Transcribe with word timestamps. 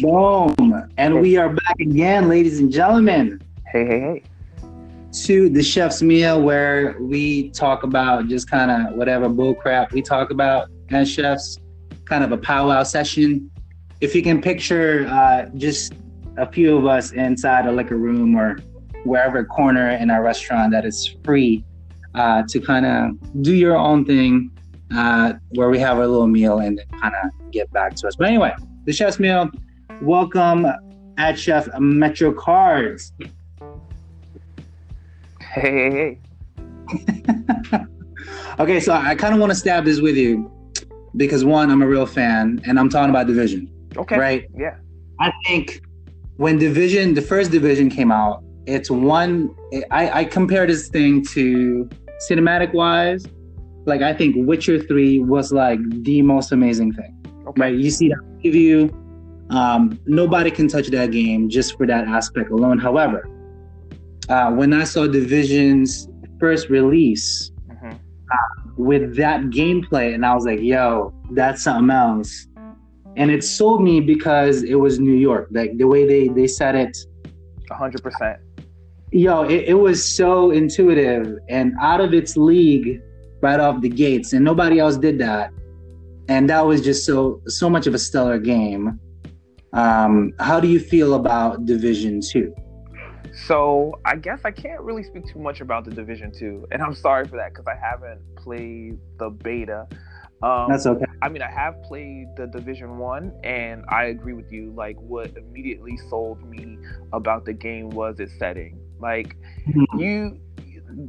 Boom. 0.00 0.54
And 0.98 1.20
we 1.20 1.36
are 1.38 1.48
back 1.48 1.76
again, 1.80 2.28
ladies 2.28 2.60
and 2.60 2.70
gentlemen, 2.70 3.40
Hey, 3.66 3.86
hey, 3.86 4.00
hey. 4.00 4.22
to 5.24 5.48
the 5.48 5.62
chef's 5.62 6.02
meal 6.02 6.42
where 6.42 6.96
we 7.00 7.48
talk 7.50 7.82
about 7.82 8.28
just 8.28 8.50
kind 8.50 8.70
of 8.70 8.94
whatever 8.94 9.28
bull 9.28 9.54
crap 9.54 9.92
we 9.92 10.02
talk 10.02 10.30
about 10.30 10.68
as 10.90 11.10
chefs, 11.10 11.58
kind 12.04 12.22
of 12.22 12.32
a 12.32 12.36
powwow 12.36 12.82
session. 12.82 13.50
If 14.02 14.14
you 14.14 14.22
can 14.22 14.42
picture 14.42 15.06
uh, 15.08 15.46
just 15.56 15.94
a 16.36 16.50
few 16.50 16.76
of 16.76 16.84
us 16.86 17.12
inside 17.12 17.64
a 17.64 17.72
liquor 17.72 17.96
room 17.96 18.34
or 18.36 18.58
wherever 19.04 19.44
corner 19.44 19.92
in 19.92 20.10
our 20.10 20.22
restaurant 20.22 20.72
that 20.72 20.84
is 20.84 21.16
free 21.24 21.64
uh, 22.14 22.42
to 22.48 22.60
kind 22.60 22.84
of 22.84 23.42
do 23.42 23.54
your 23.54 23.76
own 23.76 24.04
thing 24.04 24.50
uh, 24.94 25.32
where 25.50 25.70
we 25.70 25.78
have 25.78 25.96
our 25.98 26.06
little 26.06 26.26
meal 26.26 26.58
and 26.58 26.78
then 26.78 27.00
kind 27.00 27.14
of 27.14 27.50
get 27.50 27.72
back 27.72 27.94
to 27.94 28.08
us. 28.08 28.16
But 28.16 28.28
anyway, 28.28 28.54
the 28.84 28.92
chef's 28.92 29.18
meal. 29.18 29.50
Welcome 30.02 30.66
at 31.16 31.38
Chef 31.38 31.66
MetroCardX. 31.68 33.12
Hey, 35.40 35.60
hey, 35.90 36.18
hey. 36.90 37.78
okay, 38.58 38.78
so 38.80 38.92
I 38.92 39.14
kind 39.14 39.32
of 39.32 39.40
want 39.40 39.50
to 39.52 39.56
stab 39.56 39.84
this 39.86 40.00
with 40.00 40.16
you 40.16 40.50
because 41.16 41.44
one, 41.44 41.70
I'm 41.70 41.80
a 41.82 41.86
real 41.86 42.04
fan, 42.04 42.60
and 42.66 42.78
I'm 42.78 42.90
talking 42.90 43.08
about 43.10 43.26
Division, 43.26 43.70
Okay. 43.96 44.18
right? 44.18 44.44
Yeah. 44.54 44.76
I 45.18 45.32
think 45.46 45.80
when 46.36 46.58
Division, 46.58 47.14
the 47.14 47.22
first 47.22 47.50
Division 47.50 47.88
came 47.88 48.12
out, 48.12 48.44
it's 48.66 48.90
one. 48.90 49.54
I, 49.90 50.10
I 50.20 50.24
compare 50.24 50.66
this 50.66 50.88
thing 50.88 51.24
to 51.26 51.88
cinematic 52.28 52.74
wise. 52.74 53.24
Like 53.86 54.02
I 54.02 54.12
think 54.12 54.34
Witcher 54.38 54.78
Three 54.82 55.20
was 55.20 55.52
like 55.52 55.78
the 56.02 56.20
most 56.20 56.52
amazing 56.52 56.92
thing. 56.92 57.16
Okay. 57.46 57.60
right? 57.62 57.74
You 57.74 57.90
see 57.90 58.08
that 58.08 58.18
preview. 58.44 58.92
Um, 59.50 59.98
nobody 60.06 60.50
can 60.50 60.68
touch 60.68 60.88
that 60.88 61.12
game 61.12 61.48
just 61.48 61.76
for 61.76 61.86
that 61.86 62.08
aspect 62.08 62.50
alone. 62.50 62.78
However, 62.78 63.28
uh, 64.28 64.50
when 64.52 64.72
I 64.72 64.84
saw 64.84 65.06
Division's 65.06 66.08
first 66.40 66.68
release 66.68 67.50
hmm 67.70 67.90
with 68.76 69.16
that 69.16 69.40
gameplay, 69.44 70.14
and 70.14 70.26
I 70.26 70.34
was 70.34 70.44
like, 70.44 70.60
"Yo, 70.60 71.14
that's 71.32 71.62
something 71.62 71.88
else," 71.90 72.46
and 73.16 73.30
it 73.30 73.42
sold 73.42 73.82
me 73.82 74.00
because 74.00 74.62
it 74.64 74.74
was 74.74 74.98
New 74.98 75.14
York. 75.14 75.48
Like 75.50 75.78
the 75.78 75.86
way 75.86 76.06
they 76.06 76.28
they 76.28 76.46
said 76.46 76.74
it, 76.74 76.96
hundred 77.70 78.02
percent. 78.02 78.38
yo, 79.12 79.44
it, 79.44 79.64
it 79.68 79.74
was 79.74 80.04
so 80.04 80.50
intuitive 80.50 81.38
and 81.48 81.72
out 81.80 82.00
of 82.00 82.12
its 82.12 82.36
league 82.36 83.00
right 83.40 83.60
off 83.60 83.80
the 83.80 83.88
gates, 83.88 84.32
and 84.32 84.44
nobody 84.44 84.78
else 84.78 84.96
did 84.96 85.18
that. 85.20 85.52
And 86.28 86.50
that 86.50 86.66
was 86.66 86.82
just 86.82 87.06
so 87.06 87.40
so 87.46 87.70
much 87.70 87.86
of 87.86 87.94
a 87.94 87.98
stellar 87.98 88.38
game. 88.38 88.98
Um, 89.72 90.32
how 90.38 90.60
do 90.60 90.68
you 90.68 90.80
feel 90.80 91.14
about 91.14 91.66
Division 91.66 92.20
Two? 92.20 92.54
So 93.46 93.98
I 94.04 94.16
guess 94.16 94.40
I 94.44 94.50
can't 94.50 94.80
really 94.80 95.02
speak 95.02 95.26
too 95.26 95.38
much 95.38 95.60
about 95.60 95.84
the 95.84 95.90
Division 95.90 96.32
Two, 96.32 96.66
and 96.70 96.82
I'm 96.82 96.94
sorry 96.94 97.26
for 97.26 97.36
that 97.36 97.52
because 97.52 97.66
I 97.66 97.74
haven't 97.74 98.20
played 98.36 98.98
the 99.18 99.30
beta. 99.30 99.86
Um, 100.42 100.68
That's 100.68 100.86
okay. 100.86 101.04
I 101.22 101.28
mean, 101.28 101.42
I 101.42 101.50
have 101.50 101.82
played 101.82 102.28
the 102.36 102.46
Division 102.46 102.98
One, 102.98 103.32
and 103.42 103.84
I 103.88 104.04
agree 104.04 104.34
with 104.34 104.50
you. 104.52 104.72
Like, 104.76 104.96
what 105.00 105.36
immediately 105.36 105.98
sold 106.08 106.48
me 106.48 106.78
about 107.12 107.44
the 107.44 107.52
game 107.52 107.90
was 107.90 108.20
its 108.20 108.32
setting. 108.38 108.78
Like, 109.00 109.36
Mhm. 109.66 109.98
you, 109.98 110.40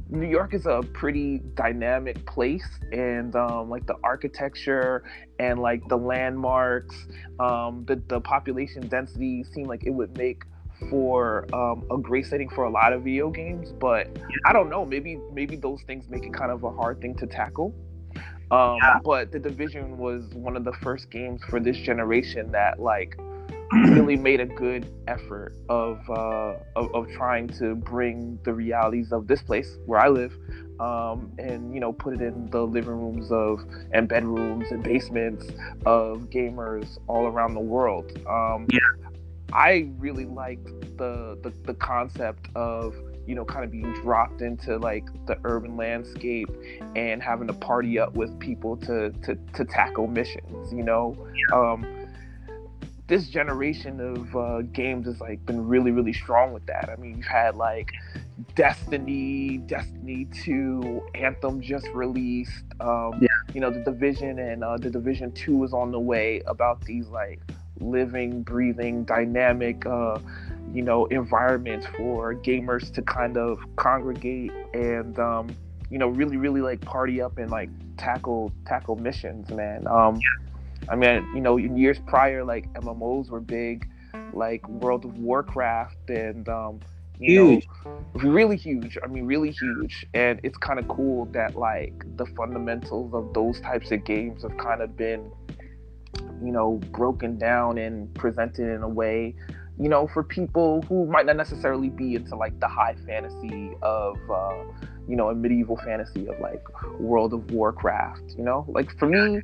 New 0.10 0.28
York 0.28 0.54
is 0.54 0.66
a 0.66 0.82
pretty 0.94 1.40
dynamic 1.56 2.26
place, 2.26 2.68
and 2.92 3.36
um, 3.36 3.70
like 3.70 3.86
the 3.86 3.96
architecture 4.04 5.04
and 5.40 5.60
like 5.60 5.88
the 5.88 5.98
landmarks, 5.98 6.96
um, 7.40 7.86
the 7.88 8.02
the 8.08 8.20
population 8.20 8.88
density 8.88 9.44
seemed 9.44 9.68
like 9.68 9.86
it 9.86 9.92
would 9.92 10.18
make 10.18 10.44
for 10.90 11.48
um, 11.54 11.86
a 11.90 11.98
great 11.98 12.26
setting 12.26 12.50
for 12.50 12.66
a 12.66 12.70
lot 12.70 12.94
of 12.94 13.04
video 13.04 13.30
games. 13.30 13.72
But 13.72 14.10
I 14.46 14.54
don't 14.54 14.70
know, 14.70 14.86
maybe 14.86 15.20
maybe 15.32 15.56
those 15.56 15.82
things 15.84 16.10
make 16.10 16.24
it 16.26 16.34
kind 16.34 16.52
of 16.52 16.64
a 16.64 16.72
hard 16.72 17.00
thing 17.02 17.16
to 17.16 17.28
tackle. 17.28 17.74
Um, 18.52 18.78
Yeah. 18.82 19.00
But 19.04 19.32
the 19.32 19.40
Division 19.40 19.98
was 19.98 20.24
one 20.34 20.56
of 20.58 20.64
the 20.64 20.74
first 20.74 21.10
games 21.10 21.42
for 21.50 21.60
this 21.60 21.78
generation 21.78 22.52
that 22.52 22.80
like 22.80 23.18
really 23.90 24.16
made 24.16 24.40
a 24.40 24.46
good 24.46 24.88
effort 25.08 25.54
of, 25.70 26.00
uh, 26.10 26.54
of 26.76 26.94
of 26.94 27.10
trying 27.12 27.48
to 27.48 27.76
bring 27.76 28.40
the 28.44 28.54
realities 28.54 29.12
of 29.12 29.28
this 29.28 29.42
place 29.42 29.78
where 29.86 30.00
I 30.00 30.08
live, 30.08 30.34
um, 30.80 31.32
and 31.38 31.74
you 31.74 31.80
know 31.80 31.92
put 31.92 32.14
it 32.14 32.22
in 32.22 32.50
the 32.50 32.62
living 32.66 32.92
rooms 32.92 33.32
of 33.32 33.60
and 33.92 34.08
bedrooms 34.08 34.72
and 34.72 34.84
basements 34.84 35.48
of 35.86 36.30
gamers 36.30 36.98
all 37.08 37.26
around 37.26 37.56
the 37.56 37.60
world. 37.62 38.12
Um, 38.28 38.68
Yeah. 38.72 38.80
I 39.54 39.90
really 39.98 40.26
liked 40.26 40.68
the, 40.98 41.38
the 41.42 41.54
the 41.66 41.74
concept 41.74 42.50
of 42.56 42.96
you 43.26 43.36
know 43.36 43.46
kind 43.46 43.66
of 43.66 43.72
being 43.72 43.94
dropped 43.96 44.42
into 44.42 44.78
like 44.78 45.06
the 45.26 45.38
urban 45.44 45.76
landscape 45.78 46.50
and 46.96 47.22
having 47.22 47.48
to 47.48 47.54
party 47.54 48.00
up 48.00 48.14
with 48.16 48.38
people 48.40 48.78
to 48.78 49.12
to, 49.24 49.36
to 49.56 49.66
tackle 49.66 50.08
missions. 50.08 50.72
You 50.72 50.84
know. 50.84 51.28
Um, 51.54 51.97
this 53.08 53.28
generation 53.30 54.00
of 54.02 54.36
uh, 54.36 54.62
games 54.74 55.06
has 55.08 55.20
like 55.22 55.46
been 55.46 55.68
really 55.68 55.92
really 55.92 56.14
strong 56.14 56.54
with 56.54 56.66
that. 56.68 56.90
I 56.90 57.00
mean, 57.02 57.16
you've 57.18 57.26
had 57.26 57.56
like 57.56 57.92
Destiny, 58.56 59.58
Destiny 59.60 60.28
Two, 60.44 61.02
Anthem 61.16 61.62
just 61.62 61.88
released. 61.90 62.66
Um, 62.80 63.14
Yeah. 63.22 63.28
You 63.54 63.62
know, 63.62 63.72
the 63.72 63.80
Division 63.80 64.40
and 64.40 64.64
uh, 64.64 64.78
the 64.78 64.90
Division 64.90 65.32
Two 65.32 65.64
is 65.64 65.74
on 65.74 65.92
the 65.92 66.00
way. 66.00 66.42
About 66.48 66.82
these 66.82 67.08
like 67.08 67.40
living, 67.80 68.44
breathing, 68.44 69.04
dynamic, 69.06 69.86
uh, 69.86 70.20
you 70.74 70.82
know, 70.82 71.06
environments 71.06 71.86
for 71.96 72.36
gamers 72.36 72.94
to 72.94 73.02
kind 73.02 73.38
of 73.38 73.60
congregate 73.78 74.52
and 74.74 75.18
um, 75.20 75.48
you 75.90 75.98
know 75.98 76.10
really 76.10 76.38
really 76.38 76.62
like 76.62 76.82
party 76.82 77.22
up 77.22 77.38
and 77.38 77.50
like 77.50 77.70
tackle 77.98 78.52
tackle 78.66 78.96
missions, 78.98 79.50
man. 79.50 79.88
Um, 79.88 80.20
I 80.90 80.96
mean, 80.96 81.28
you 81.36 81.42
know, 81.42 81.58
in 81.58 81.78
years 81.78 82.00
prior, 82.08 82.44
like 82.44 82.72
MMOs 82.74 83.30
were 83.30 83.42
big, 83.42 83.88
like 84.34 84.68
World 84.68 85.06
of 85.06 85.18
Warcraft 85.18 86.10
and 86.10 86.48
um, 86.48 86.80
you 87.20 87.56
Huge. 87.56 87.68
know, 87.86 88.06
really 88.16 88.56
huge. 88.58 88.98
I 89.04 89.08
mean, 89.08 89.26
really 89.26 89.52
huge. 89.52 90.06
And 90.14 90.40
it's 90.44 90.58
kind 90.58 90.80
of 90.80 90.88
cool 90.88 91.26
that 91.34 91.56
like 91.56 92.06
the 92.16 92.26
fundamentals 92.26 93.14
of 93.14 93.34
those 93.34 93.60
types 93.60 93.92
of 93.92 94.06
games 94.06 94.44
have 94.44 94.56
kind 94.58 94.82
of 94.82 94.96
been, 94.96 95.32
you 96.44 96.52
know, 96.52 96.80
broken 96.92 97.38
down 97.38 97.78
and 97.78 98.14
presented 98.14 98.70
in 98.74 98.84
a 98.84 98.90
way, 98.90 99.36
you 99.80 99.90
know, 99.90 100.08
for 100.08 100.24
people 100.24 100.84
who 100.84 101.08
might 101.08 101.26
not 101.26 101.38
necessarily 101.38 101.90
be 101.90 102.16
into 102.16 102.36
like 102.36 102.60
the 102.60 102.68
high 102.68 102.96
fantasy 103.06 103.72
of. 103.82 104.18
Uh, 104.30 104.64
you 105.08 105.16
know, 105.16 105.30
a 105.30 105.36
medieval 105.36 105.78
fantasy 105.78 106.28
of 106.28 106.38
like 106.42 106.62
World 107.00 107.34
of 107.34 107.50
Warcraft, 107.52 108.36
you 108.38 108.44
know? 108.44 108.66
Like 108.68 108.94
for 109.00 109.08
me, 109.08 109.42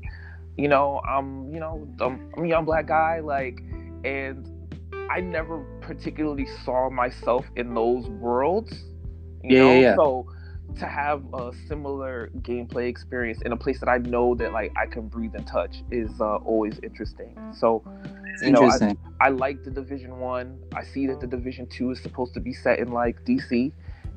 you 0.57 0.67
know, 0.67 1.01
I'm, 1.07 1.53
you 1.53 1.59
know, 1.59 1.87
I'm, 1.99 2.19
I'm 2.37 2.45
a 2.45 2.47
young 2.47 2.65
black 2.65 2.87
guy, 2.87 3.19
like, 3.19 3.63
and 4.03 4.47
I 5.09 5.19
never 5.21 5.59
particularly 5.81 6.47
saw 6.63 6.89
myself 6.89 7.45
in 7.55 7.73
those 7.73 8.07
worlds, 8.09 8.73
you 9.43 9.55
Yeah, 9.55 9.63
know? 9.63 9.81
yeah. 9.81 9.95
So 9.95 10.27
to 10.79 10.87
have 10.87 11.23
a 11.33 11.51
similar 11.67 12.31
gameplay 12.39 12.87
experience 12.89 13.41
in 13.43 13.51
a 13.51 13.57
place 13.57 13.79
that 13.79 13.89
I 13.89 13.97
know 13.97 14.35
that 14.35 14.51
like 14.53 14.71
I 14.75 14.85
can 14.87 15.07
breathe 15.07 15.35
and 15.35 15.45
touch 15.45 15.83
is 15.91 16.19
uh, 16.19 16.37
always 16.37 16.79
interesting. 16.83 17.37
So 17.53 17.83
you 18.41 18.51
know, 18.51 18.65
I-. 18.65 18.79
I 19.19 19.29
like 19.29 19.63
the 19.63 19.71
Division 19.71 20.19
One. 20.19 20.59
I. 20.75 20.83
see 20.83 21.07
that 21.07 21.19
the 21.19 21.27
Division 21.27 21.67
Two 21.67 21.91
is 21.91 22.01
supposed 22.01 22.33
to 22.33 22.39
be 22.39 22.53
set 22.53 22.79
in 22.79 22.91
like 22.91 23.23
DC, 23.25 23.71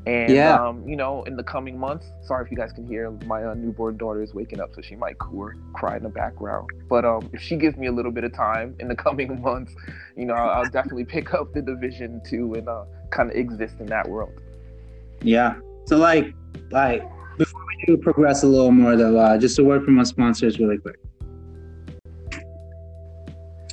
and 0.07 0.33
Yeah. 0.33 0.55
um, 0.55 0.89
you 0.89 0.95
know, 0.97 1.25
in 1.25 1.37
the 1.37 1.43
coming 1.43 1.79
months. 1.79 2.07
Sorry 2.23 2.45
if 2.45 2.51
you 2.51 2.57
guys 2.57 2.73
can 2.73 2.87
hear 2.87 3.11
my 3.27 3.45
uh, 3.45 3.55
newborn 3.55 3.97
daughter 3.97 4.23
is 4.23 4.33
waking 4.35 4.61
up, 4.61 4.75
so 4.75 4.81
she 4.81 4.95
might 4.95 5.19
coo 5.19 5.43
or 5.43 5.57
cry 5.75 5.97
in 5.97 6.05
the 6.05 6.09
background. 6.09 6.71
But 6.89 7.05
um, 7.05 7.29
if 7.33 7.43
she 7.43 7.57
gives 7.57 7.77
me 7.77 7.89
a 7.89 7.93
little 7.93 8.13
bit 8.13 8.25
of 8.25 8.33
time 8.33 8.77
in 8.79 8.89
the 8.89 8.95
coming 9.07 9.41
months, 9.43 9.75
you 10.17 10.25
know, 10.25 10.35
I'll, 10.35 10.63
I'll 10.65 10.71
definitely 10.71 11.05
pick 11.17 11.35
up 11.35 11.53
the 11.53 11.61
Division 11.63 12.21
Two 12.25 12.55
and 12.55 12.69
uh, 12.69 12.85
kind 13.11 13.31
of 13.31 13.37
exist 13.37 13.75
in 13.81 13.87
that 13.87 14.09
world. 14.09 14.33
Yeah. 15.23 15.57
So 15.87 15.97
like 15.97 16.33
like 16.71 17.03
before 17.37 17.61
we 17.67 17.85
do 17.87 17.97
progress 17.97 18.43
a 18.45 18.47
little 18.47 18.73
more 18.73 18.97
though, 18.97 19.19
uh, 19.19 19.39
just 19.39 19.59
a 19.59 19.65
word 19.65 19.85
from 19.85 19.99
our 19.99 20.05
sponsors 20.05 20.59
really 20.59 20.79
quick. 20.79 20.97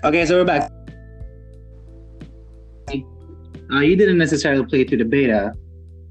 Okay, 0.03 0.25
so 0.25 0.35
we're 0.37 0.43
back. 0.45 0.69
Uh, 3.71 3.79
you 3.79 3.95
didn't 3.95 4.17
necessarily 4.17 4.65
play 4.65 4.83
through 4.83 4.97
the 4.97 5.05
beta. 5.05 5.53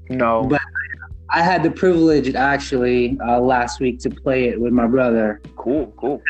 No, 0.09 0.45
But- 0.49 0.61
I 1.29 1.41
had 1.41 1.63
the 1.63 1.71
privilege 1.71 2.35
actually 2.35 3.17
uh, 3.27 3.39
last 3.39 3.79
week 3.79 3.99
to 4.01 4.09
play 4.11 4.49
it 4.49 4.61
with 4.61 4.71
my 4.71 4.85
brother. 4.85 5.41
cool, 5.55 5.91
cool. 5.97 6.21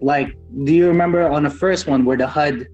Like, 0.00 0.34
do 0.64 0.72
you 0.72 0.86
remember 0.88 1.28
on 1.28 1.42
the 1.42 1.50
first 1.50 1.86
one 1.86 2.04
where 2.06 2.16
the 2.16 2.26
HUD, 2.26 2.66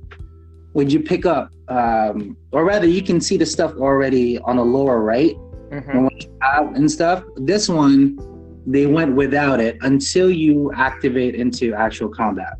would 0.74 0.92
you 0.92 1.00
pick 1.00 1.26
up, 1.26 1.50
um, 1.68 2.36
or 2.52 2.64
rather, 2.64 2.86
you 2.86 3.02
can 3.02 3.20
see 3.20 3.36
the 3.36 3.46
stuff 3.46 3.72
already 3.76 4.38
on 4.40 4.56
the 4.56 4.64
lower 4.64 5.00
right 5.02 5.34
hmm 5.72 6.06
out 6.42 6.76
and 6.76 6.90
stuff. 6.90 7.24
This 7.36 7.68
one, 7.68 8.18
they 8.66 8.86
went 8.86 9.16
without 9.16 9.58
it 9.58 9.78
until 9.80 10.30
you 10.30 10.70
activate 10.76 11.34
into 11.34 11.72
actual 11.74 12.08
combat. 12.08 12.54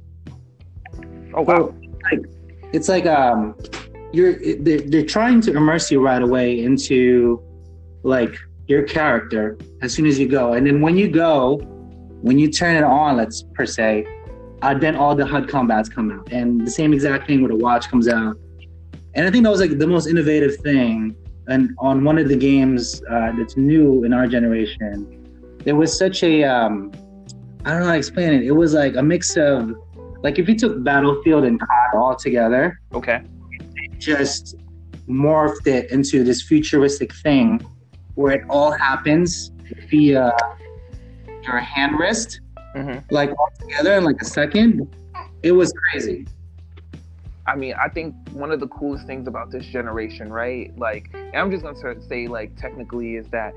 Oh 1.35 1.43
wow. 1.43 1.75
it's 2.73 2.89
like 2.89 3.07
um, 3.07 3.55
you're 4.13 4.35
they're, 4.61 4.81
they're 4.81 5.07
trying 5.07 5.41
to 5.43 5.57
immerse 5.57 5.91
you 5.91 6.01
right 6.01 6.23
away 6.23 6.63
into 6.63 7.43
like 8.03 8.35
your 8.67 8.83
character 8.83 9.57
as 9.81 9.93
soon 9.93 10.07
as 10.07 10.19
you 10.19 10.29
go, 10.29 10.53
and 10.53 10.67
then 10.67 10.81
when 10.81 10.97
you 10.97 11.09
go, 11.09 11.57
when 12.23 12.39
you 12.39 12.51
turn 12.51 12.77
it 12.77 12.85
on, 12.85 13.17
let's 13.17 13.45
per 13.55 13.67
se, 13.67 14.07
uh, 14.63 14.75
then 14.75 14.97
all 14.97 15.15
the 15.15 15.27
HUD 15.27 15.49
combats 15.49 15.89
come 15.89 16.11
out, 16.11 16.31
and 16.33 16.67
the 16.67 16.71
same 16.71 16.93
exact 16.93 17.27
thing 17.27 17.43
with 17.43 17.51
a 17.51 17.57
watch 17.57 17.89
comes 17.89 18.09
out. 18.09 18.37
And 19.15 19.27
I 19.27 19.31
think 19.31 19.45
that 19.45 19.51
was 19.51 19.61
like 19.61 19.79
the 19.79 19.87
most 19.87 20.07
innovative 20.07 20.57
thing. 20.57 21.15
And 21.49 21.75
on 21.79 22.05
one 22.05 22.19
of 22.19 22.29
the 22.29 22.37
games 22.37 23.03
uh, 23.11 23.33
that's 23.37 23.57
new 23.57 24.05
in 24.05 24.13
our 24.13 24.27
generation, 24.27 25.57
there 25.65 25.77
was 25.77 25.97
such 25.97 26.23
a 26.23 26.45
um, 26.45 26.93
I 27.65 27.71
don't 27.71 27.81
know 27.81 27.87
how 27.87 27.93
to 27.93 27.99
explain 27.99 28.33
it. 28.33 28.43
It 28.45 28.53
was 28.53 28.75
like 28.75 28.97
a 28.97 29.03
mix 29.03 29.37
of 29.37 29.75
like 30.23 30.39
if 30.39 30.49
you 30.49 30.57
took 30.57 30.83
Battlefield 30.83 31.45
and 31.45 31.61
COD 31.61 31.97
all 31.97 32.17
together, 32.17 32.81
Okay. 32.95 33.23
Just 34.03 34.57
morphed 35.09 35.67
it 35.67 35.91
into 35.91 36.25
this 36.25 36.43
futuristic 36.43 37.15
thing 37.15 37.65
where 38.15 38.33
it 38.33 38.45
all 38.49 38.73
happens 38.73 39.53
via 39.89 40.33
your 41.43 41.59
hand 41.59 41.99
wrist, 41.99 42.41
hmm 42.75 42.99
like 43.11 43.31
all 43.31 43.49
together 43.61 43.95
in 43.95 44.05
like 44.05 44.21
a 44.21 44.25
second. 44.25 44.95
It 45.43 45.53
was 45.53 45.73
crazy. 45.73 46.27
I 47.47 47.57
mean, 47.57 47.75
I 47.75 47.89
think 47.89 48.15
one 48.31 48.53
of 48.53 48.61
the 48.61 48.69
coolest 48.69 49.07
things 49.07 49.27
about 49.27 49.51
this 49.51 49.67
generation, 49.67 50.33
right? 50.33 50.77
Like, 50.79 51.15
I'm 51.35 51.51
just 51.51 51.65
gonna 51.65 52.01
say, 52.09 52.29
like, 52.29 52.57
technically, 52.57 53.17
is 53.17 53.27
that 53.29 53.53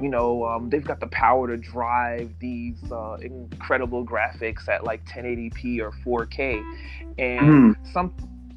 you 0.00 0.08
know 0.08 0.44
um, 0.44 0.70
they've 0.70 0.84
got 0.84 1.00
the 1.00 1.08
power 1.08 1.48
to 1.48 1.56
drive 1.56 2.30
these 2.38 2.80
uh, 2.90 3.16
incredible 3.20 4.04
graphics 4.04 4.68
at 4.68 4.84
like 4.84 5.04
1080p 5.06 5.80
or 5.80 5.92
4K, 6.04 6.62
and 7.18 7.76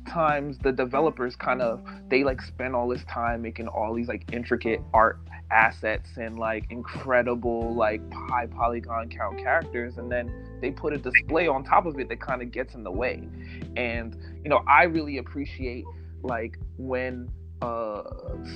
sometimes 0.07 0.57
the 0.59 0.71
developers 0.71 1.35
kind 1.35 1.61
of 1.61 1.81
they 2.09 2.23
like 2.23 2.41
spend 2.41 2.75
all 2.75 2.87
this 2.87 3.03
time 3.05 3.41
making 3.41 3.67
all 3.67 3.93
these 3.93 4.07
like 4.07 4.23
intricate 4.31 4.81
art 4.93 5.19
assets 5.51 6.09
and 6.17 6.37
like 6.37 6.65
incredible 6.69 7.73
like 7.75 8.01
high 8.13 8.47
polygon 8.47 9.09
count 9.09 9.37
characters 9.37 9.97
and 9.97 10.11
then 10.11 10.31
they 10.61 10.71
put 10.71 10.93
a 10.93 10.97
display 10.97 11.47
on 11.47 11.63
top 11.63 11.85
of 11.85 11.99
it 11.99 12.09
that 12.09 12.19
kind 12.19 12.41
of 12.41 12.51
gets 12.51 12.73
in 12.73 12.83
the 12.83 12.91
way. 12.91 13.27
And 13.75 14.15
you 14.43 14.49
know 14.49 14.61
i 14.67 14.83
really 14.83 15.17
appreciate 15.17 15.85
like 16.23 16.57
when 16.77 17.29
uh, 17.59 18.03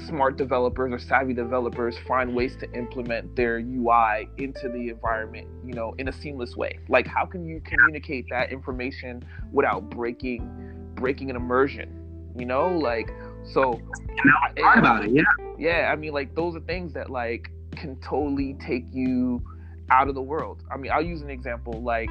smart 0.07 0.38
developers 0.38 0.94
or 0.94 1.00
savvy 1.00 1.33
developers 1.33 1.95
find 2.07 2.36
ways 2.36 2.56
to 2.59 2.71
implement 2.74 3.36
their 3.36 3.57
ui 3.57 4.30
into 4.38 4.69
the 4.69 4.89
environment 4.89 5.48
you 5.65 5.74
know 5.74 5.95
in 5.98 6.07
a 6.07 6.13
seamless 6.13 6.56
way. 6.56 6.77
Like 6.88 7.07
how 7.07 7.25
can 7.25 7.44
you 7.45 7.62
communicate 7.62 8.25
that 8.30 8.51
information 8.51 9.24
without 9.51 9.89
breaking 9.89 10.71
breaking 11.01 11.30
an 11.30 11.36
immersion 11.36 11.98
you 12.38 12.45
know 12.45 12.69
like 12.69 13.12
so 13.44 13.81
Thought 14.57 14.77
about 14.77 15.06
it, 15.06 15.12
yeah. 15.12 15.24
yeah 15.57 15.89
i 15.92 15.95
mean 15.95 16.13
like 16.13 16.36
those 16.36 16.56
are 16.56 16.59
things 16.62 16.94
that 16.94 17.09
like 17.09 17.51
can 17.75 17.95
totally 17.98 18.56
take 18.65 18.86
you 18.92 19.42
out 19.89 20.07
of 20.07 20.15
the 20.15 20.21
world. 20.21 20.63
I 20.71 20.77
mean 20.77 20.92
i'll 20.92 21.03
use 21.03 21.21
an 21.21 21.30
example 21.30 21.81
like 21.81 22.09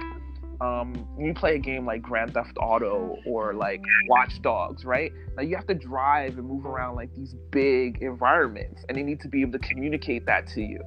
um 0.61 0.95
when 1.17 1.27
you 1.27 1.33
play 1.33 1.55
a 1.55 1.59
game 1.59 1.87
like 1.87 2.03
grand 2.03 2.35
theft 2.35 2.57
auto 2.61 3.17
or 3.27 3.55
like 3.55 3.83
watch 4.09 4.43
dogs 4.43 4.85
right? 4.85 5.13
Now 5.37 5.43
you 5.43 5.57
have 5.57 5.67
to 5.69 5.75
drive 5.75 6.37
and 6.37 6.47
move 6.47 6.67
around 6.67 6.97
like 6.97 7.15
these 7.15 7.35
big 7.51 8.03
environments 8.03 8.85
and 8.89 8.99
they 8.99 9.03
need 9.03 9.21
to 9.21 9.29
be 9.29 9.41
able 9.41 9.53
to 9.53 9.59
communicate 9.61 10.27
that 10.27 10.47
to 10.49 10.61
you. 10.61 10.81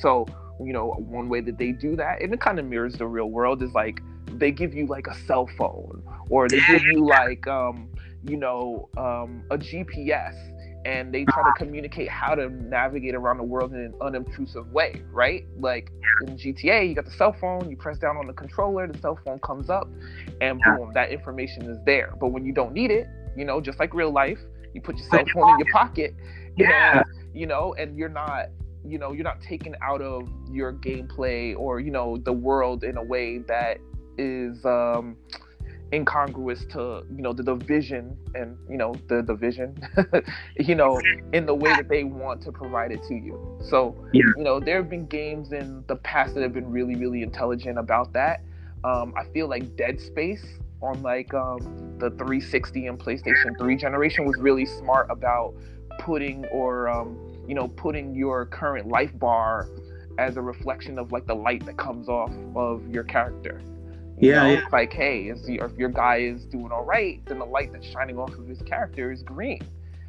So 0.00 0.26
you 0.62 0.72
know 0.72 0.94
one 0.98 1.28
way 1.28 1.40
that 1.40 1.58
they 1.58 1.72
do 1.72 1.96
that 1.96 2.22
and 2.22 2.32
it 2.32 2.40
kind 2.40 2.58
of 2.58 2.66
mirrors 2.66 2.94
the 2.94 3.06
real 3.06 3.30
world 3.30 3.62
is 3.62 3.72
like 3.72 4.00
they 4.32 4.50
give 4.50 4.74
you 4.74 4.86
like 4.86 5.06
a 5.06 5.14
cell 5.14 5.48
phone 5.58 6.02
or 6.28 6.48
they 6.48 6.60
give 6.60 6.82
you 6.84 7.04
like 7.06 7.46
um 7.46 7.88
you 8.24 8.36
know 8.36 8.88
um 8.96 9.42
a 9.50 9.58
gps 9.58 10.34
and 10.86 11.12
they 11.12 11.24
try 11.24 11.42
to 11.42 11.50
communicate 11.52 12.08
how 12.08 12.34
to 12.34 12.48
navigate 12.48 13.14
around 13.14 13.38
the 13.38 13.42
world 13.42 13.72
in 13.72 13.80
an 13.80 13.94
unobtrusive 14.00 14.70
way, 14.70 15.02
right? 15.10 15.44
Like 15.58 15.90
in 16.20 16.36
GTA, 16.36 16.88
you 16.88 16.94
got 16.94 17.04
the 17.06 17.10
cell 17.10 17.32
phone, 17.32 17.68
you 17.68 17.76
press 17.76 17.98
down 17.98 18.16
on 18.16 18.28
the 18.28 18.32
controller, 18.32 18.86
the 18.86 18.96
cell 18.98 19.18
phone 19.24 19.40
comes 19.40 19.68
up, 19.68 19.88
and 20.40 20.62
boom, 20.62 20.92
that 20.94 21.10
information 21.10 21.64
is 21.68 21.76
there. 21.84 22.14
But 22.20 22.28
when 22.28 22.46
you 22.46 22.52
don't 22.52 22.72
need 22.72 22.92
it, 22.92 23.08
you 23.36 23.44
know, 23.44 23.60
just 23.60 23.80
like 23.80 23.94
real 23.94 24.12
life, 24.12 24.38
you 24.74 24.80
put 24.80 24.96
your 24.96 25.08
cell 25.08 25.24
phone 25.34 25.48
in 25.50 25.58
your 25.58 25.66
pocket, 25.72 26.14
Yeah. 26.56 27.00
and, 27.00 27.04
you 27.34 27.48
know, 27.48 27.74
and 27.74 27.98
you're 27.98 28.08
not, 28.08 28.46
you 28.84 28.98
know, 28.98 29.10
you're 29.10 29.24
not 29.24 29.40
taken 29.40 29.74
out 29.82 30.00
of 30.00 30.28
your 30.52 30.72
gameplay 30.72 31.56
or 31.58 31.80
you 31.80 31.90
know 31.90 32.16
the 32.18 32.32
world 32.32 32.84
in 32.84 32.96
a 32.96 33.02
way 33.02 33.38
that 33.38 33.78
is 34.18 34.64
um 34.64 35.16
incongruous 35.92 36.64
to 36.66 37.04
you 37.14 37.22
know 37.22 37.32
the 37.32 37.42
division 37.44 38.18
and 38.34 38.56
you 38.68 38.76
know 38.76 38.92
the 39.08 39.22
division 39.22 39.76
you 40.58 40.74
know 40.74 41.00
in 41.32 41.46
the 41.46 41.54
way 41.54 41.74
that 41.74 41.88
they 41.88 42.02
want 42.02 42.42
to 42.42 42.50
provide 42.50 42.90
it 42.90 43.02
to 43.04 43.14
you. 43.14 43.38
So 43.62 43.94
Yeah. 44.12 44.24
you 44.36 44.42
know 44.42 44.58
there 44.58 44.76
have 44.76 44.90
been 44.90 45.06
games 45.06 45.52
in 45.52 45.84
the 45.86 45.96
past 45.96 46.34
that 46.34 46.42
have 46.42 46.52
been 46.52 46.70
really 46.70 46.96
really 46.96 47.22
intelligent 47.22 47.78
about 47.78 48.12
that. 48.14 48.42
Um 48.84 49.14
i 49.16 49.24
feel 49.32 49.48
like 49.48 49.76
dead 49.76 50.00
space 50.00 50.44
on 50.82 51.02
like 51.02 51.32
um 51.34 51.58
the 51.98 52.10
360 52.10 52.86
and 52.86 52.98
playstation 52.98 53.56
3 53.58 53.76
generation 53.76 54.24
was 54.26 54.36
really 54.38 54.66
smart 54.66 55.06
about 55.10 55.54
putting 56.00 56.44
or 56.46 56.88
um 56.88 57.16
you 57.48 57.54
know 57.54 57.68
putting 57.68 58.14
your 58.14 58.46
current 58.46 58.88
life 58.88 59.16
bar 59.18 59.68
as 60.18 60.36
a 60.36 60.42
reflection 60.42 60.98
of 60.98 61.12
like 61.12 61.26
the 61.26 61.34
light 61.34 61.64
that 61.64 61.76
comes 61.76 62.08
off 62.08 62.32
of 62.54 62.86
your 62.88 63.04
character 63.04 63.60
Yeah, 64.18 64.42
know, 64.42 64.50
yeah. 64.50 64.58
it's 64.62 64.72
like, 64.72 64.92
hey, 64.92 65.28
if 65.28 65.78
your 65.78 65.88
guy 65.88 66.16
is 66.18 66.44
doing 66.46 66.72
all 66.72 66.84
right, 66.84 67.24
then 67.26 67.38
the 67.38 67.44
light 67.44 67.72
that's 67.72 67.86
shining 67.86 68.18
off 68.18 68.32
of 68.32 68.46
his 68.46 68.62
character 68.62 69.12
is 69.12 69.22
green. 69.22 69.60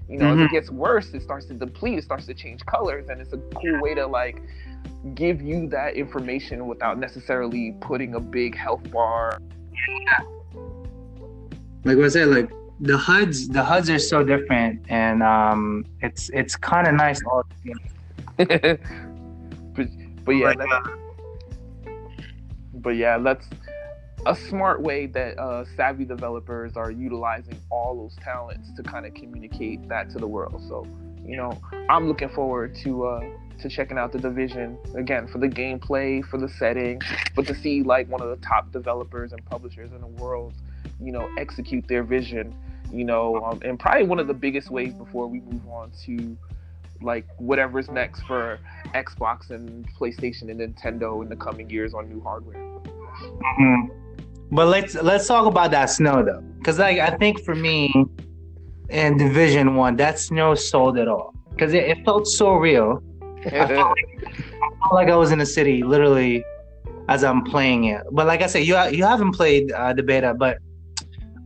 You 0.10 0.18
know, 0.18 0.26
Mm-hmm. 0.28 0.40
as 0.44 0.46
it 0.46 0.52
gets 0.52 0.70
worse, 0.70 1.14
it 1.14 1.22
starts 1.22 1.46
to 1.48 1.54
deplete, 1.54 2.00
it 2.00 2.04
starts 2.04 2.26
to 2.28 2.34
change 2.34 2.66
colors, 2.66 3.10
and 3.10 3.20
it's 3.20 3.34
a 3.34 3.38
cool 3.38 3.82
way 3.82 3.94
to 3.94 4.08
like 4.08 4.42
give 5.16 5.42
you 5.42 5.68
that 5.70 5.96
information 5.96 6.66
without 6.68 6.98
necessarily 6.98 7.76
putting 7.82 8.16
a 8.16 8.20
big 8.20 8.56
health 8.56 8.90
bar. 8.90 9.42
like 11.84 11.98
what 11.98 12.06
I 12.06 12.10
said, 12.10 12.30
like 12.30 12.50
the 12.80 12.98
HUDs, 12.98 13.50
the 13.50 13.64
HUDs 13.64 13.90
are 13.90 14.00
so 14.00 14.24
different, 14.24 14.86
and 14.90 15.22
um, 15.24 15.86
it's 16.02 16.30
it's 16.30 16.56
kind 16.56 16.88
of 16.88 16.94
nice. 16.94 17.22
All 17.26 17.44
but, 18.38 18.48
but 20.24 20.32
yeah, 20.32 20.54
that's, 20.54 20.90
but 22.76 22.92
yeah, 22.92 23.18
that's 23.18 23.50
a 24.28 24.36
smart 24.36 24.82
way 24.82 25.06
that 25.08 25.40
uh, 25.40 25.64
savvy 25.76 26.04
developers 26.04 26.76
are 26.76 26.92
utilizing 26.92 27.60
all 27.70 27.96
those 27.96 28.16
talents 28.22 28.70
to 28.76 28.84
kind 28.84 29.06
of 29.06 29.14
communicate 29.14 29.88
that 29.88 30.10
to 30.12 30.20
the 30.20 30.28
world. 30.28 30.62
So, 30.68 30.86
you 31.26 31.38
know, 31.38 31.60
I'm 31.90 32.08
looking 32.08 32.30
forward 32.30 32.76
to 32.84 33.06
uh, 33.06 33.22
to 33.62 33.70
checking 33.70 33.98
out 33.98 34.12
the 34.12 34.20
division 34.20 34.78
again 34.96 35.28
for 35.28 35.38
the 35.40 35.48
gameplay, 35.48 36.24
for 36.24 36.38
the 36.38 36.50
setting, 36.50 37.02
but 37.36 37.48
to 37.48 37.56
see 37.56 37.84
like 37.84 38.10
one 38.10 38.22
of 38.22 38.30
the 38.30 38.46
top 38.46 38.72
developers 38.72 39.32
and 39.32 39.44
publishers 39.46 39.92
in 39.94 40.02
the 40.02 40.08
world, 40.08 40.54
you 41.02 41.12
know, 41.12 41.30
execute 41.38 41.88
their 41.88 42.04
vision. 42.04 42.54
You 42.92 43.04
know, 43.04 43.44
um, 43.44 43.60
and 43.66 43.78
probably 43.80 44.04
one 44.04 44.20
of 44.20 44.28
the 44.28 44.34
biggest 44.34 44.70
ways 44.70 44.94
before 44.94 45.28
we 45.28 45.42
move 45.42 45.68
on 45.68 45.92
to 46.06 46.38
like 47.02 47.26
whatever's 47.38 47.90
next 47.90 48.22
for 48.22 48.60
Xbox 48.96 49.52
and 49.52 49.88
PlayStation 49.96 50.50
and 50.50 50.60
Nintendo 50.60 51.22
in 51.22 51.30
the 51.30 51.36
coming 51.36 51.70
years 51.70 51.94
on 51.94 52.10
new 52.10 52.22
hardware. 52.22 52.58
Mhm. 53.60 54.07
But 54.52 54.68
let's 54.68 54.96
let's 54.96 55.28
talk 55.28 55.46
about 55.46 55.72
that 55.72 55.86
snow 55.86 56.24
though, 56.24 56.42
because 56.60 56.80
like 56.80 57.00
I 57.00 57.16
think 57.18 57.44
for 57.44 57.56
me, 57.56 57.94
in 58.90 59.18
Division 59.18 59.76
One, 59.76 59.96
that 59.98 60.20
snow 60.20 60.56
sold 60.56 60.98
it 60.98 61.08
all 61.08 61.34
because 61.52 61.74
it, 61.74 61.84
it 61.84 62.06
felt 62.06 62.28
so 62.28 62.54
real. 62.56 63.04
I 63.46 63.50
felt, 63.50 63.98
I 64.28 64.70
felt 64.80 64.94
like 64.94 65.10
I 65.10 65.16
was 65.16 65.32
in 65.32 65.40
the 65.40 65.46
city, 65.46 65.84
literally, 65.84 66.44
as 67.10 67.24
I'm 67.24 67.44
playing 67.44 67.86
it. 67.86 68.02
But 68.12 68.28
like 68.28 68.42
I 68.42 68.48
said, 68.48 68.60
you 68.60 68.78
you 68.90 69.04
haven't 69.04 69.32
played 69.32 69.72
uh, 69.72 69.94
the 69.94 70.04
beta, 70.04 70.34
but 70.34 70.60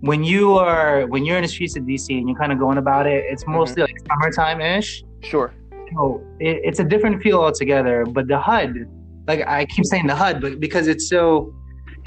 when 0.02 0.24
you 0.24 0.58
are 0.58 1.08
when 1.08 1.26
you're 1.26 1.38
in 1.38 1.44
the 1.44 1.48
streets 1.48 1.76
of 1.76 1.84
DC 1.84 2.10
and 2.18 2.28
you're 2.28 2.38
kind 2.38 2.52
of 2.52 2.60
going 2.60 2.78
about 2.78 3.08
it, 3.08 3.24
it's 3.28 3.46
mostly 3.48 3.84
like 3.84 3.96
summertime 4.08 4.62
ish. 4.62 5.04
sure. 5.22 5.54
So 5.96 6.24
it, 6.40 6.62
it's 6.64 6.80
a 6.80 6.84
different 6.84 7.22
feel 7.22 7.40
altogether. 7.40 8.06
But 8.06 8.28
the 8.28 8.40
HUD, 8.40 8.88
like 9.28 9.46
I 9.48 9.66
keep 9.66 9.86
saying 9.86 10.08
the 10.08 10.16
HUD, 10.16 10.42
but 10.42 10.60
because 10.60 10.88
it's 10.88 11.08
so 11.08 11.54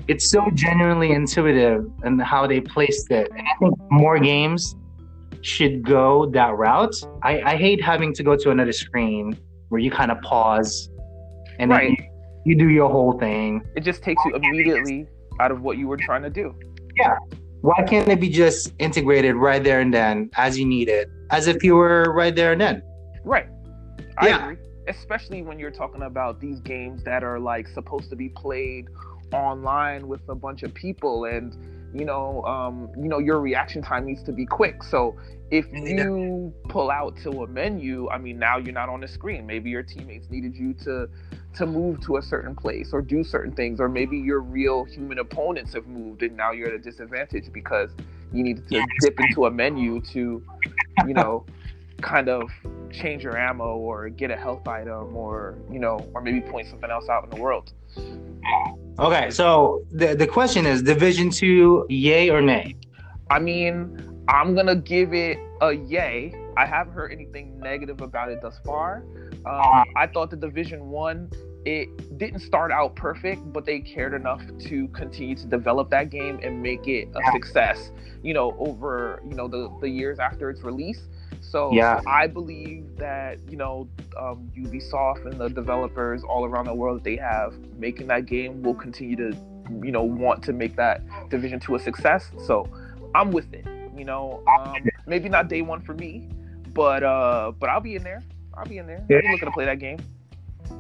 it's 0.09 0.31
so 0.31 0.47
genuinely 0.55 1.13
intuitive 1.13 1.91
and 2.03 2.21
how 2.23 2.47
they 2.47 2.61
placed 2.61 3.11
it. 3.11 3.31
And 3.37 3.47
I 3.47 3.53
think 3.59 3.75
more 3.91 4.19
games 4.19 4.77
should 5.41 5.85
go 5.85 6.27
that 6.31 6.57
route. 6.57 6.95
I, 7.23 7.41
I 7.43 7.57
hate 7.57 7.83
having 7.83 8.13
to 8.15 8.23
go 8.23 8.37
to 8.37 8.51
another 8.51 8.73
screen 8.73 9.39
where 9.69 9.81
you 9.81 9.91
kind 9.91 10.11
of 10.11 10.21
pause 10.23 10.91
and 11.59 11.71
then 11.71 11.91
you, 11.91 11.97
you 12.45 12.57
do 12.57 12.69
your 12.69 12.91
whole 12.91 13.19
thing. 13.19 13.63
It 13.77 13.81
just 13.81 14.03
takes 14.03 14.23
you 14.25 14.35
immediately 14.35 15.07
out 15.41 15.51
of 15.51 15.63
what 15.63 15.79
you 15.79 15.87
were 15.89 15.97
trying 15.97 16.23
to 16.23 16.31
do. 16.31 16.55
Yeah. 16.97 17.17
Why 17.61 17.83
can't 17.83 18.07
it 18.09 18.21
be 18.21 18.29
just 18.29 18.73
integrated 18.79 19.37
right 19.37 19.63
there 19.63 19.81
and 19.81 19.93
then 19.93 20.31
as 20.37 20.59
you 20.59 20.67
need 20.67 20.89
it, 20.89 21.09
as 21.31 21.47
if 21.47 21.63
you 21.63 21.77
were 21.77 22.13
right 22.13 22.35
there 22.35 22.53
and 22.53 22.61
then? 22.61 22.83
Right. 23.25 23.47
I 24.19 24.29
Yeah. 24.29 24.43
agree. 24.51 24.57
Especially 24.87 25.41
when 25.43 25.59
you're 25.59 25.71
talking 25.71 26.03
about 26.03 26.41
these 26.41 26.61
games 26.61 27.03
that 27.05 27.25
are 27.25 27.41
like 27.41 27.67
supposed 27.69 28.11
to 28.11 28.17
be 28.17 28.29
played 28.29 28.87
online 29.35 30.09
with 30.09 30.21
a 30.29 30.35
bunch 30.35 30.63
of 30.63 30.73
people 30.73 31.25
and 31.25 31.57
you 31.95 32.05
know, 32.05 32.43
um, 32.45 32.91
you 32.97 33.09
know, 33.09 33.21
your 33.21 33.41
reaction 33.41 33.81
time 33.81 34.05
needs 34.05 34.23
to 34.25 34.33
be 34.33 34.45
quick. 34.45 34.83
So 34.83 35.17
if 35.51 35.65
you 35.73 36.53
pull 36.69 36.91
out 36.91 37.17
to 37.23 37.45
a 37.45 37.47
menu, 37.47 38.09
I 38.11 38.19
mean, 38.19 38.39
now 38.39 38.59
you're 38.59 38.75
not 38.75 38.89
on 38.89 39.01
the 39.01 39.07
screen. 39.07 39.47
Maybe 39.47 39.71
your 39.71 39.85
teammates 39.85 40.29
needed 40.29 40.57
you 40.57 40.75
to 40.85 41.09
to 41.55 41.67
move 41.67 42.01
to 42.01 42.17
a 42.17 42.23
certain 42.23 42.57
place 42.57 42.91
or 42.93 43.01
do 43.01 43.23
certain 43.23 43.53
things, 43.53 43.79
or 43.79 43.89
maybe 43.89 44.19
your 44.19 44.41
real 44.41 44.85
human 44.85 45.21
opponents 45.21 45.73
have 45.75 45.87
moved 45.87 46.25
and 46.25 46.37
now 46.37 46.51
you're 46.51 46.67
at 46.67 46.75
a 46.75 46.79
disadvantage 46.79 47.53
because 47.53 47.91
you 48.33 48.43
needed 48.43 48.69
to 48.69 48.85
dip 49.01 49.21
into 49.21 49.47
a 49.47 49.51
menu 49.53 50.01
to, 50.01 50.43
you 51.07 51.15
know, 51.15 51.47
kind 52.01 52.29
of 52.29 52.51
change 52.91 53.23
your 53.23 53.39
ammo 53.39 53.77
or 53.77 54.09
get 54.09 54.33
a 54.33 54.37
health 54.37 54.67
item 54.67 55.15
or 55.15 55.55
you 55.71 55.79
know, 55.79 56.05
or 56.13 56.21
maybe 56.21 56.41
point 56.41 56.67
something 56.67 56.91
else 56.91 57.09
out 57.09 57.23
in 57.23 57.31
the 57.31 57.41
world. 57.41 57.73
Okay, 58.99 59.31
so 59.31 59.85
the 59.91 60.15
the 60.15 60.27
question 60.27 60.67
is 60.67 60.83
Division 60.83 61.29
Two, 61.29 61.85
yay 61.89 62.31
or 62.31 62.41
nay? 62.41 62.77
I 63.29 63.41
mean, 63.41 63.99
I'm 64.29 64.55
gonna 64.55 64.77
give 64.77 65.13
it 65.13 65.39
a 65.61 65.73
yay. 65.73 66.33
I 66.57 66.65
haven't 66.65 66.93
heard 66.93 67.11
anything 67.11 67.59
negative 67.59 68.01
about 68.03 68.31
it 68.31 68.41
thus 68.41 68.61
far. 68.65 69.05
Um, 69.47 69.85
I 69.97 70.07
thought 70.07 70.31
the 70.31 70.37
Division 70.37 70.91
One 70.91 71.29
it 71.65 72.19
didn't 72.19 72.41
start 72.41 72.71
out 72.71 72.95
perfect, 72.95 73.53
but 73.53 73.65
they 73.65 73.81
cared 73.81 74.15
enough 74.15 74.43
to 74.61 74.87
continue 74.89 75.35
to 75.37 75.47
develop 75.47 75.91
that 75.91 76.11
game 76.11 76.39
and 76.43 76.63
make 76.63 76.87
it 76.87 77.09
a 77.17 77.33
success. 77.33 77.91
You 78.23 78.35
know, 78.35 78.55
over 78.59 79.21
you 79.29 79.35
know 79.35 79.49
the 79.49 79.75
the 79.81 79.89
years 79.89 80.21
after 80.21 80.51
its 80.51 80.63
release. 80.63 81.09
So 81.41 81.73
yeah. 81.73 82.01
I 82.07 82.27
believe 82.27 82.97
that 82.97 83.39
you 83.51 83.57
know 83.57 83.89
um, 84.17 84.51
Ubisoft 84.57 85.27
and 85.27 85.41
the 85.41 85.49
developers 85.49 86.23
all 86.25 86.45
around 86.45 86.67
the 86.67 86.75
world 86.75 86.99
that 86.99 87.05
they 87.05 87.17
have 87.17 87.55
making 87.79 88.07
that 88.09 88.27
game 88.27 88.63
will 88.63 88.75
continue 88.75 89.17
to 89.17 89.37
you 89.83 89.93
know 89.93 90.03
want 90.03 90.43
to 90.45 90.53
make 90.53 90.77
that 90.77 91.03
Division 91.31 91.61
Two 91.61 91.75
a 91.75 91.79
success. 91.79 92.31
So 92.45 92.69
I'm 93.15 93.31
with 93.31 93.53
it. 93.53 93.67
You 93.97 94.05
know, 94.05 94.43
um, 94.49 94.75
maybe 95.07 95.29
not 95.29 95.49
day 95.49 95.63
one 95.63 95.81
for 95.81 95.95
me, 95.95 96.29
but 96.73 97.03
uh, 97.03 97.53
but 97.59 97.71
I'll 97.71 97.81
be 97.81 97.95
in 97.95 98.03
there. 98.03 98.23
I'll 98.55 98.67
be 98.67 98.79
in 98.79 98.87
there. 98.87 99.05
Yeah. 99.09 99.17
I'll 99.17 99.23
be 99.23 99.29
looking 99.31 99.47
to 99.47 99.53
play 99.53 99.65
that 99.67 99.79
game. 99.79 99.99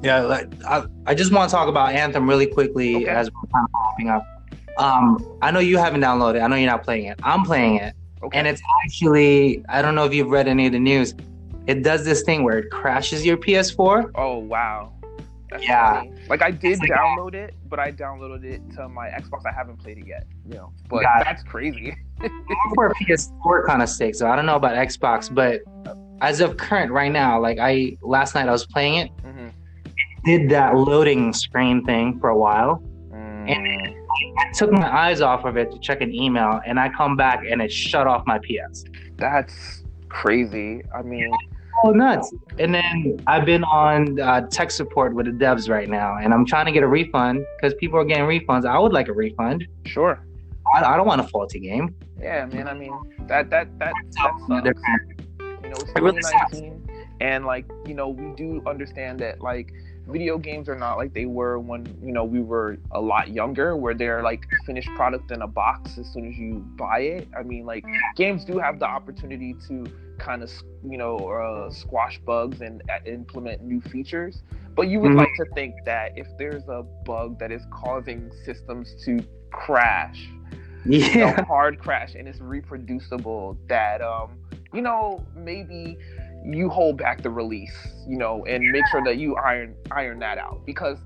Yeah, 0.02 0.20
like, 0.22 0.48
I, 0.64 0.84
I 1.06 1.14
just 1.14 1.32
want 1.32 1.48
to 1.48 1.54
talk 1.54 1.68
about 1.68 1.92
Anthem 1.92 2.28
really 2.28 2.46
quickly 2.46 2.96
Okay. 2.96 3.06
as 3.06 3.30
we're 3.30 3.48
kind 3.52 3.64
of 3.64 3.72
popping 3.72 4.08
up. 4.08 4.24
Um, 4.78 5.38
I 5.40 5.50
know 5.50 5.60
you 5.60 5.78
haven't 5.78 6.00
downloaded. 6.00 6.42
I 6.42 6.46
know 6.48 6.56
you're 6.56 6.70
not 6.70 6.82
playing 6.82 7.06
it. 7.06 7.20
I'm 7.22 7.42
playing 7.42 7.76
it, 7.76 7.94
Okay. 8.24 8.38
and 8.38 8.46
it's 8.46 8.62
actually 8.84 9.64
I 9.68 9.82
don't 9.82 9.94
know 9.94 10.04
if 10.04 10.14
you've 10.14 10.30
read 10.30 10.48
any 10.48 10.66
of 10.66 10.72
the 10.72 10.78
news. 10.78 11.14
It 11.66 11.82
does 11.82 12.04
this 12.04 12.22
thing 12.22 12.42
where 12.44 12.58
it 12.58 12.70
crashes 12.70 13.24
your 13.24 13.36
PS4. 13.36 14.10
oh 14.14 14.38
wow. 14.38 14.92
That's 15.50 15.62
Yeah. 15.66 16.00
funny. 16.00 16.12
Like 16.28 16.42
I 16.42 16.50
did 16.50 16.78
like- 16.80 16.90
download 16.90 17.34
it, 17.34 17.54
but 17.68 17.78
I 17.78 17.92
downloaded 17.92 18.44
it 18.44 18.60
to 18.76 18.88
my 18.88 19.06
Xbox. 19.08 19.46
I 19.46 19.52
haven't 19.54 19.78
played 19.78 19.98
it 19.98 20.06
yet. 20.06 20.26
You 20.46 20.54
know, 20.54 20.72
but 20.88 21.02
Got 21.02 21.20
it. 21.20 21.24
that's 21.24 21.42
crazy. 21.44 21.94
for 22.74 22.88
a 22.88 22.94
PS4 22.96 23.66
kind 23.66 23.82
of 23.82 23.88
sake. 23.88 24.14
So 24.14 24.26
I 24.28 24.34
don't 24.36 24.46
know 24.46 24.56
about 24.56 24.74
Xbox, 24.74 25.32
but 25.32 25.60
as 26.20 26.40
of 26.40 26.56
current 26.56 26.90
right 26.92 27.12
now, 27.12 27.40
like 27.40 27.58
I 27.60 27.96
last 28.02 28.34
night 28.34 28.48
I 28.48 28.52
was 28.52 28.66
playing 28.66 28.94
it, 28.96 29.10
hmm 29.22 29.48
did 30.24 30.48
that 30.48 30.74
loading 30.74 31.34
screen 31.34 31.84
thing 31.84 32.18
for 32.18 32.30
a 32.30 32.36
while. 32.36 32.82
Mm. 33.12 33.94
I 34.38 34.52
took 34.52 34.72
my 34.72 34.92
eyes 34.92 35.20
off 35.20 35.44
of 35.44 35.56
it 35.56 35.70
to 35.72 35.78
check 35.78 36.00
an 36.00 36.14
email, 36.14 36.60
and 36.66 36.78
I 36.78 36.88
come 36.88 37.16
back 37.16 37.44
and 37.48 37.60
it 37.60 37.72
shut 37.72 38.06
off 38.06 38.26
my 38.26 38.38
PS. 38.38 38.84
That's 39.16 39.84
crazy. 40.08 40.82
I 40.94 41.02
mean, 41.02 41.30
Oh, 41.82 41.90
nuts! 41.90 42.32
And 42.58 42.72
then 42.74 43.20
I've 43.26 43.44
been 43.44 43.64
on 43.64 44.18
uh, 44.20 44.42
tech 44.42 44.70
support 44.70 45.14
with 45.14 45.26
the 45.26 45.32
devs 45.32 45.68
right 45.68 45.88
now, 45.88 46.16
and 46.16 46.32
I'm 46.32 46.46
trying 46.46 46.66
to 46.66 46.72
get 46.72 46.82
a 46.82 46.86
refund 46.86 47.44
because 47.56 47.74
people 47.74 47.98
are 47.98 48.04
getting 48.04 48.24
refunds. 48.24 48.64
I 48.64 48.78
would 48.78 48.92
like 48.92 49.08
a 49.08 49.12
refund. 49.12 49.66
sure. 49.84 50.24
I, 50.74 50.82
I 50.84 50.96
don't 50.96 51.06
want 51.06 51.20
a 51.20 51.24
faulty 51.24 51.60
game. 51.60 51.94
Yeah, 52.18 52.46
man. 52.46 52.68
I 52.68 52.74
mean, 52.74 52.92
that 53.26 53.50
that 53.50 53.76
that 53.80 53.92
that. 54.14 54.74
You 55.38 55.70
know, 55.70 55.76
it's 55.76 56.00
really 56.00 56.22
sucks. 56.22 56.52
2019, 56.52 57.06
and 57.20 57.44
like 57.44 57.66
you 57.86 57.94
know, 57.94 58.08
we 58.08 58.34
do 58.34 58.62
understand 58.66 59.18
that 59.20 59.40
like 59.40 59.72
video 60.06 60.38
games 60.38 60.68
are 60.68 60.76
not 60.76 60.96
like 60.96 61.12
they 61.14 61.26
were 61.26 61.58
when 61.58 61.84
you 62.02 62.12
know 62.12 62.24
we 62.24 62.40
were 62.40 62.76
a 62.92 63.00
lot 63.00 63.28
younger, 63.28 63.76
where 63.76 63.94
they're 63.94 64.22
like 64.22 64.46
finished 64.64 64.94
product 64.94 65.30
in 65.30 65.42
a 65.42 65.46
box 65.48 65.98
as 65.98 66.06
soon 66.12 66.26
as 66.28 66.36
you 66.36 66.64
buy 66.76 67.00
it. 67.00 67.28
I 67.38 67.42
mean, 67.42 67.64
like 67.66 67.84
games 68.16 68.44
do 68.44 68.58
have 68.58 68.78
the 68.78 68.86
opportunity 68.86 69.54
to 69.68 69.84
kind 70.18 70.42
of 70.42 70.50
you 70.88 70.98
know 70.98 71.16
uh, 71.28 71.70
squash 71.70 72.18
bugs 72.24 72.60
and 72.60 72.82
uh, 72.90 72.98
implement 73.06 73.62
new 73.62 73.80
features. 73.80 74.42
But 74.76 74.88
you 74.88 75.00
would 75.00 75.12
Mhm. 75.12 75.16
like 75.16 75.32
to 75.36 75.46
think 75.54 75.74
that 75.84 76.12
if 76.16 76.26
there's 76.38 76.68
a 76.68 76.82
bug 77.04 77.38
that 77.38 77.50
is 77.52 77.64
causing 77.70 78.30
systems 78.44 78.94
to 79.04 79.18
crash, 79.52 80.28
you 81.08 81.16
know, 81.18 81.32
Yeah, 81.32 81.44
hard 81.48 81.78
crash 81.78 82.14
and 82.14 82.26
it's 82.28 82.40
reproducible 82.40 83.56
that 83.68 84.00
um 84.02 84.38
you 84.72 84.80
know 84.82 85.24
maybe 85.34 85.96
you 86.44 86.68
hold 86.68 86.98
back 86.98 87.22
the 87.22 87.30
release 87.30 87.76
you 88.06 88.16
know 88.16 88.44
and 88.46 88.70
make 88.70 88.86
sure 88.88 89.02
that 89.02 89.16
you 89.16 89.34
iron 89.36 89.74
iron 89.90 90.18
that 90.18 90.38
out 90.38 90.60
because 90.66 90.98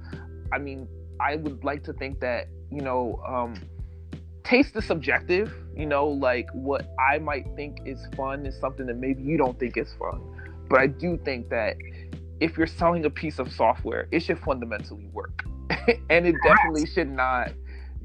i 0.52 0.58
mean 0.58 0.88
i 1.20 1.36
would 1.36 1.62
like 1.64 1.82
to 1.82 1.92
think 1.92 2.18
that 2.20 2.48
you 2.70 2.80
know 2.80 3.20
um 3.26 3.54
taste 4.44 4.74
is 4.76 4.84
subjective 4.84 5.52
you 5.76 5.86
know 5.86 6.06
like 6.06 6.48
what 6.52 6.90
i 7.10 7.18
might 7.18 7.46
think 7.54 7.76
is 7.84 8.04
fun 8.16 8.46
is 8.46 8.58
something 8.58 8.86
that 8.86 8.96
maybe 8.96 9.22
you 9.22 9.36
don't 9.36 9.58
think 9.58 9.76
is 9.76 9.92
fun 9.98 10.20
but 10.68 10.80
i 10.80 10.86
do 10.86 11.18
think 11.24 11.48
that 11.48 11.76
if 12.40 12.56
you're 12.56 12.66
selling 12.66 13.04
a 13.04 13.10
piece 13.10 13.38
of 13.38 13.52
software 13.52 14.08
it 14.10 14.20
should 14.20 14.38
fundamentally 14.38 15.08
work 15.12 15.44
and 16.10 16.26
it 16.26 16.34
definitely 16.44 16.86
should 16.86 17.10
not 17.10 17.50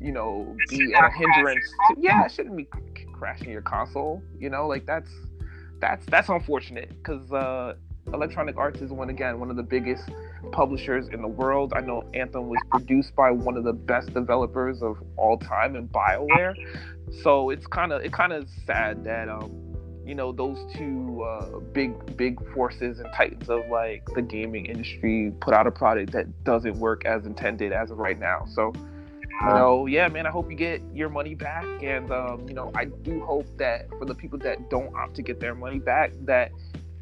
you 0.03 0.11
know, 0.11 0.55
be 0.69 0.93
a 0.93 1.09
hindrance. 1.11 1.65
To, 1.87 1.95
yeah, 1.97 2.25
it 2.25 2.31
shouldn't 2.31 2.57
be 2.57 2.67
crashing 3.13 3.49
your 3.49 3.61
console. 3.61 4.21
You 4.37 4.49
know, 4.49 4.67
like 4.67 4.85
that's 4.85 5.09
that's 5.83 6.05
that's 6.05 6.29
unfortunate 6.29 6.89
because 6.97 7.29
uh, 7.33 7.73
Electronic 8.13 8.55
Arts 8.55 8.79
is 8.79 8.89
one 8.91 9.09
again 9.09 9.37
one 9.37 9.49
of 9.49 9.57
the 9.57 9.63
biggest 9.63 10.09
publishers 10.53 11.09
in 11.09 11.21
the 11.21 11.27
world. 11.27 11.73
I 11.75 11.81
know 11.81 12.09
Anthem 12.13 12.47
was 12.47 12.59
produced 12.71 13.13
by 13.15 13.31
one 13.31 13.57
of 13.57 13.65
the 13.65 13.73
best 13.73 14.13
developers 14.13 14.81
of 14.81 15.03
all 15.17 15.37
time 15.37 15.75
in 15.75 15.89
BioWare, 15.89 16.53
so 17.21 17.49
it's 17.49 17.67
kind 17.67 17.91
of 17.91 18.01
it 18.01 18.13
kind 18.13 18.31
of 18.31 18.47
sad 18.65 19.03
that 19.03 19.27
um 19.27 19.51
you 20.05 20.15
know 20.15 20.31
those 20.31 20.57
two 20.73 21.21
uh, 21.21 21.59
big 21.73 22.15
big 22.15 22.39
forces 22.53 22.99
and 22.99 23.09
titans 23.13 23.49
of 23.49 23.67
like 23.69 24.05
the 24.15 24.21
gaming 24.21 24.67
industry 24.67 25.33
put 25.41 25.53
out 25.53 25.67
a 25.67 25.71
product 25.71 26.13
that 26.13 26.45
doesn't 26.45 26.77
work 26.77 27.03
as 27.05 27.25
intended 27.25 27.73
as 27.73 27.91
of 27.91 27.97
right 27.97 28.19
now. 28.19 28.45
So 28.53 28.71
you 29.47 29.53
know, 29.53 29.85
yeah, 29.87 30.07
man, 30.07 30.25
I 30.25 30.29
hope 30.29 30.49
you 30.49 30.55
get 30.55 30.81
your 30.93 31.09
money 31.09 31.35
back. 31.35 31.65
And, 31.81 32.11
um, 32.11 32.47
you 32.47 32.53
know, 32.53 32.71
I 32.75 32.85
do 32.85 33.23
hope 33.23 33.45
that 33.57 33.89
for 33.97 34.05
the 34.05 34.15
people 34.15 34.39
that 34.39 34.69
don't 34.69 34.95
opt 34.95 35.15
to 35.15 35.21
get 35.21 35.39
their 35.39 35.55
money 35.55 35.79
back, 35.79 36.13
that 36.21 36.51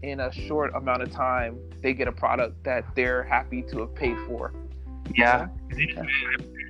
in 0.02 0.20
a 0.22 0.32
short 0.32 0.74
amount 0.76 1.04
of 1.04 1.12
time, 1.12 1.60
they 1.84 1.94
get 1.94 2.08
a 2.08 2.12
product 2.12 2.64
that 2.64 2.84
they're 2.96 3.24
happy 3.24 3.62
to 3.64 3.80
have 3.82 3.94
paid 3.96 4.18
for. 4.28 4.54
yeah. 5.16 5.48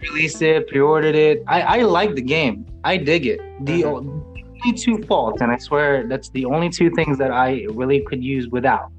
Released 0.02 0.42
it, 0.42 0.68
pre-ordered 0.68 1.16
it. 1.16 1.44
I 1.48 1.62
I 1.62 1.82
like 1.84 2.16
the 2.16 2.24
game. 2.24 2.66
I 2.84 2.98
dig 2.98 3.28
it. 3.28 3.40
The 3.66 3.86
only 3.86 4.74
two 4.76 4.98
faults, 5.04 5.42
and 5.42 5.52
I 5.52 5.58
swear 5.58 6.08
that's 6.08 6.30
the 6.30 6.46
only 6.46 6.70
two 6.70 6.90
things 6.90 7.18
that 7.20 7.32
I 7.32 7.66
really 7.70 8.02
could 8.02 8.24
use 8.24 8.48
without, 8.48 8.92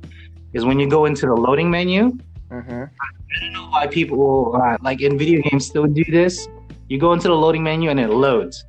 is 0.52 0.64
when 0.64 0.78
you 0.78 0.88
go 0.88 1.06
into 1.06 1.26
the 1.26 1.34
loading 1.34 1.70
menu. 1.70 2.12
Mm-hmm. 2.50 2.82
I 2.84 3.40
don't 3.40 3.52
know 3.52 3.66
why 3.68 3.86
people 3.88 4.60
uh, 4.62 4.76
like 4.80 5.00
in 5.00 5.18
video 5.18 5.42
games 5.42 5.66
still 5.66 5.86
do 5.86 6.04
this. 6.04 6.46
You 6.92 6.98
go 6.98 7.14
into 7.14 7.28
the 7.28 7.34
loading 7.34 7.62
menu 7.62 7.88
and 7.88 7.98
it 7.98 8.10
loads, 8.10 8.66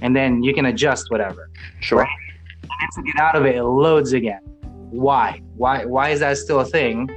and 0.00 0.16
then 0.16 0.42
you 0.42 0.54
can 0.54 0.64
adjust 0.64 1.10
whatever. 1.10 1.50
Sure. 1.80 2.00
And 2.00 2.90
to 2.96 3.02
get 3.02 3.20
out 3.20 3.36
of 3.36 3.44
it, 3.44 3.56
it 3.56 3.62
loads 3.62 4.14
again. 4.14 4.40
Why? 4.88 5.38
Why? 5.54 5.84
Why 5.84 6.08
is 6.08 6.20
that 6.20 6.38
still 6.38 6.60
a 6.60 6.64
thing? 6.64 7.10
I 7.10 7.12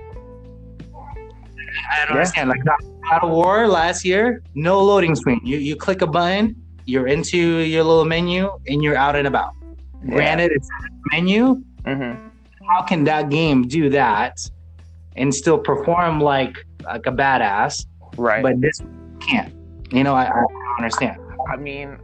don't 1.99 2.09
Yeah. 2.09 2.13
understand. 2.15 2.49
Like 2.49 2.65
God 2.65 2.75
God 3.09 3.23
of 3.23 3.29
War 3.31 3.65
last 3.69 4.03
year, 4.03 4.41
no 4.55 4.83
loading 4.83 5.15
screen. 5.15 5.39
You 5.41 5.57
you 5.57 5.77
click 5.77 6.01
a 6.01 6.07
button, 6.07 6.53
you're 6.83 7.07
into 7.07 7.37
your 7.37 7.85
little 7.85 8.03
menu, 8.03 8.51
and 8.67 8.83
you're 8.83 8.97
out 8.97 9.15
and 9.15 9.27
about. 9.27 9.53
Granted, 10.05 10.51
it's 10.51 10.67
a 10.67 11.15
menu. 11.15 11.63
Mm-hmm. 11.83 12.27
How 12.69 12.81
can 12.81 13.05
that 13.05 13.29
game 13.29 13.69
do 13.69 13.89
that 13.91 14.37
and 15.15 15.33
still 15.33 15.57
perform 15.57 16.19
like 16.19 16.57
like 16.83 17.05
a 17.05 17.11
badass? 17.23 17.85
Right. 18.17 18.43
but 18.43 18.59
this 18.59 18.81
can't. 19.21 19.53
You 19.91 20.03
know, 20.03 20.13
I, 20.13 20.25
I 20.25 20.33
don't 20.33 20.51
understand. 20.79 21.21
I 21.51 21.55
mean, 21.57 21.97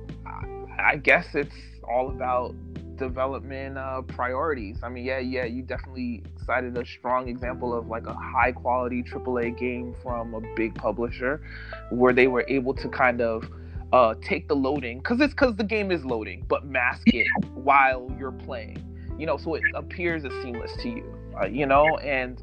I 0.79 0.97
guess 0.97 1.27
it's 1.33 1.55
all 1.83 2.09
about 2.09 2.55
development 2.97 3.77
uh, 3.77 4.03
priorities. 4.03 4.77
I 4.83 4.89
mean, 4.89 5.03
yeah, 5.03 5.19
yeah, 5.19 5.45
you 5.45 5.63
definitely 5.63 6.23
cited 6.45 6.77
a 6.77 6.85
strong 6.85 7.27
example 7.27 7.73
of 7.73 7.87
like 7.87 8.05
a 8.05 8.13
high 8.13 8.51
quality 8.51 9.03
AAA 9.03 9.57
game 9.57 9.95
from 10.03 10.35
a 10.35 10.41
big 10.55 10.75
publisher 10.75 11.41
where 11.89 12.13
they 12.13 12.27
were 12.27 12.45
able 12.47 12.73
to 12.75 12.87
kind 12.89 13.21
of 13.21 13.49
uh, 13.91 14.13
take 14.21 14.47
the 14.47 14.55
loading 14.55 14.99
because 14.99 15.19
it's 15.19 15.33
because 15.33 15.55
the 15.55 15.63
game 15.63 15.91
is 15.91 16.05
loading, 16.05 16.45
but 16.47 16.65
mask 16.65 17.01
it 17.07 17.27
while 17.55 18.09
you're 18.17 18.31
playing. 18.31 18.77
You 19.17 19.25
know, 19.25 19.37
so 19.37 19.55
it 19.55 19.63
appears 19.75 20.23
as 20.23 20.31
seamless 20.41 20.71
to 20.81 20.89
you. 20.89 21.17
Uh, 21.41 21.47
you 21.47 21.65
know, 21.65 21.97
and 21.97 22.41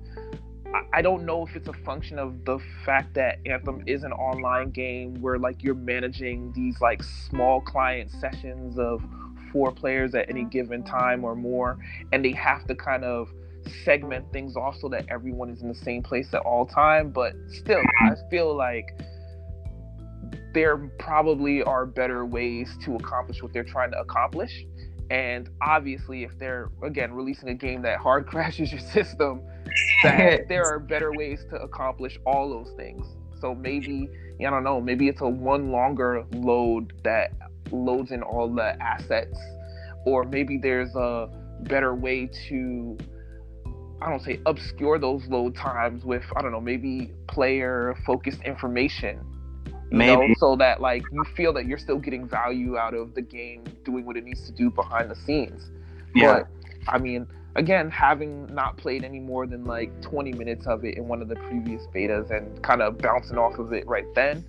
I 0.93 1.01
don't 1.01 1.25
know 1.25 1.47
if 1.47 1.57
it's 1.57 1.69
a 1.69 1.73
function 1.73 2.19
of 2.19 2.45
the 2.45 2.59
fact 2.85 3.15
that 3.15 3.39
Anthem 3.47 3.83
is 3.87 4.03
an 4.05 4.13
online 4.13 4.71
game 4.71 5.21
where 5.21 5.39
like 5.39 5.63
you're 5.63 5.75
managing 5.75 6.53
these 6.53 6.81
like 6.81 7.03
small 7.03 7.61
client 7.61 8.11
sessions 8.11 8.79
of 8.79 9.03
four 9.53 9.73
players 9.73 10.15
at 10.15 10.29
any 10.29 10.45
given 10.45 10.83
time 10.83 11.25
or 11.25 11.35
more, 11.35 11.79
and 12.13 12.25
they 12.25 12.33
have 12.33 12.67
to 12.67 12.75
kind 12.75 13.05
of 13.05 13.31
segment 13.85 14.31
things 14.33 14.57
off 14.57 14.77
so 14.79 14.89
that 14.89 15.07
everyone 15.09 15.51
is 15.51 15.63
in 15.63 15.69
the 15.69 15.75
same 15.75 16.03
place 16.03 16.33
at 16.35 16.41
all 16.41 16.67
time. 16.67 17.11
But 17.11 17.35
still, 17.49 17.81
I 18.01 18.15
feel 18.31 18.55
like 18.55 18.99
there 20.55 20.77
probably 20.99 21.63
are 21.63 21.87
better 21.87 22.25
ways 22.25 22.77
to 22.85 22.97
accomplish 22.97 23.43
what 23.43 23.53
they're 23.53 23.65
trying 23.65 23.91
to 23.93 23.99
accomplish. 24.01 24.65
And 25.11 25.49
obviously, 25.63 26.25
if 26.25 26.39
they're 26.39 26.71
again 26.83 27.13
releasing 27.13 27.49
a 27.49 27.55
game 27.55 27.83
that 27.83 27.99
hard 27.99 28.27
crashes 28.31 28.71
your 28.71 28.81
system, 28.81 29.43
that 30.03 30.43
there 30.49 30.65
are 30.65 30.79
better 30.79 31.13
ways 31.13 31.45
to 31.51 31.57
accomplish 31.57 32.19
all 32.27 32.49
those 32.49 32.73
things. 32.77 33.07
So 33.41 33.55
maybe 33.55 34.09
I 34.41 34.51
don't 34.51 34.65
know, 34.65 34.81
maybe 34.81 35.09
it's 35.09 35.21
a 35.21 35.29
one 35.29 35.71
longer 35.73 36.25
load 36.33 36.93
that 37.05 37.33
loads 37.71 38.11
in 38.13 38.23
all 38.23 38.49
the 38.49 38.81
assets, 38.83 39.39
or 40.07 40.25
maybe 40.25 40.59
there's 40.59 40.95
a 40.95 41.29
better 41.63 41.95
way 41.95 42.29
to 42.49 42.97
I 44.01 44.09
don't 44.09 44.23
say 44.23 44.41
obscure 44.47 44.99
those 44.99 45.27
load 45.27 45.57
times 45.57 46.05
with 46.05 46.25
I 46.37 46.43
don't 46.43 46.53
know 46.53 46.61
maybe 46.61 47.13
player 47.27 47.97
focused 48.07 48.43
information 48.43 49.25
Maybe. 49.91 50.29
Know, 50.29 50.35
so 50.39 50.57
that 50.57 50.81
like 50.81 51.03
you 51.13 51.25
feel 51.37 51.53
that 51.55 51.67
you're 51.67 51.79
still 51.79 51.99
getting 51.99 52.29
value 52.29 52.77
out 52.77 52.95
of 52.95 53.15
the 53.15 53.23
game 53.23 53.65
doing 53.85 54.05
what 54.05 54.17
it 54.17 54.25
needs 54.25 54.45
to 54.47 54.53
do 54.53 54.71
behind 54.71 55.11
the 55.11 55.17
scenes. 55.17 55.71
Yeah. 56.15 56.41
But 56.41 56.49
I 56.93 56.99
mean, 56.99 57.27
again, 57.57 57.91
having 57.91 58.53
not 58.55 58.77
played 58.77 59.05
any 59.05 59.21
more 59.21 59.47
than 59.47 59.65
like 59.65 60.01
20 60.03 60.33
minutes 60.33 60.67
of 60.67 60.85
it 60.85 60.97
in 60.97 61.09
one 61.09 61.23
of 61.23 61.29
the 61.29 61.37
previous 61.37 61.87
betas 61.95 62.31
and 62.31 62.63
kind 62.63 62.83
of 62.83 62.99
bouncing 62.99 63.39
off 63.39 63.59
of 63.59 63.73
it 63.73 63.87
right 63.87 64.07
then, 64.15 64.45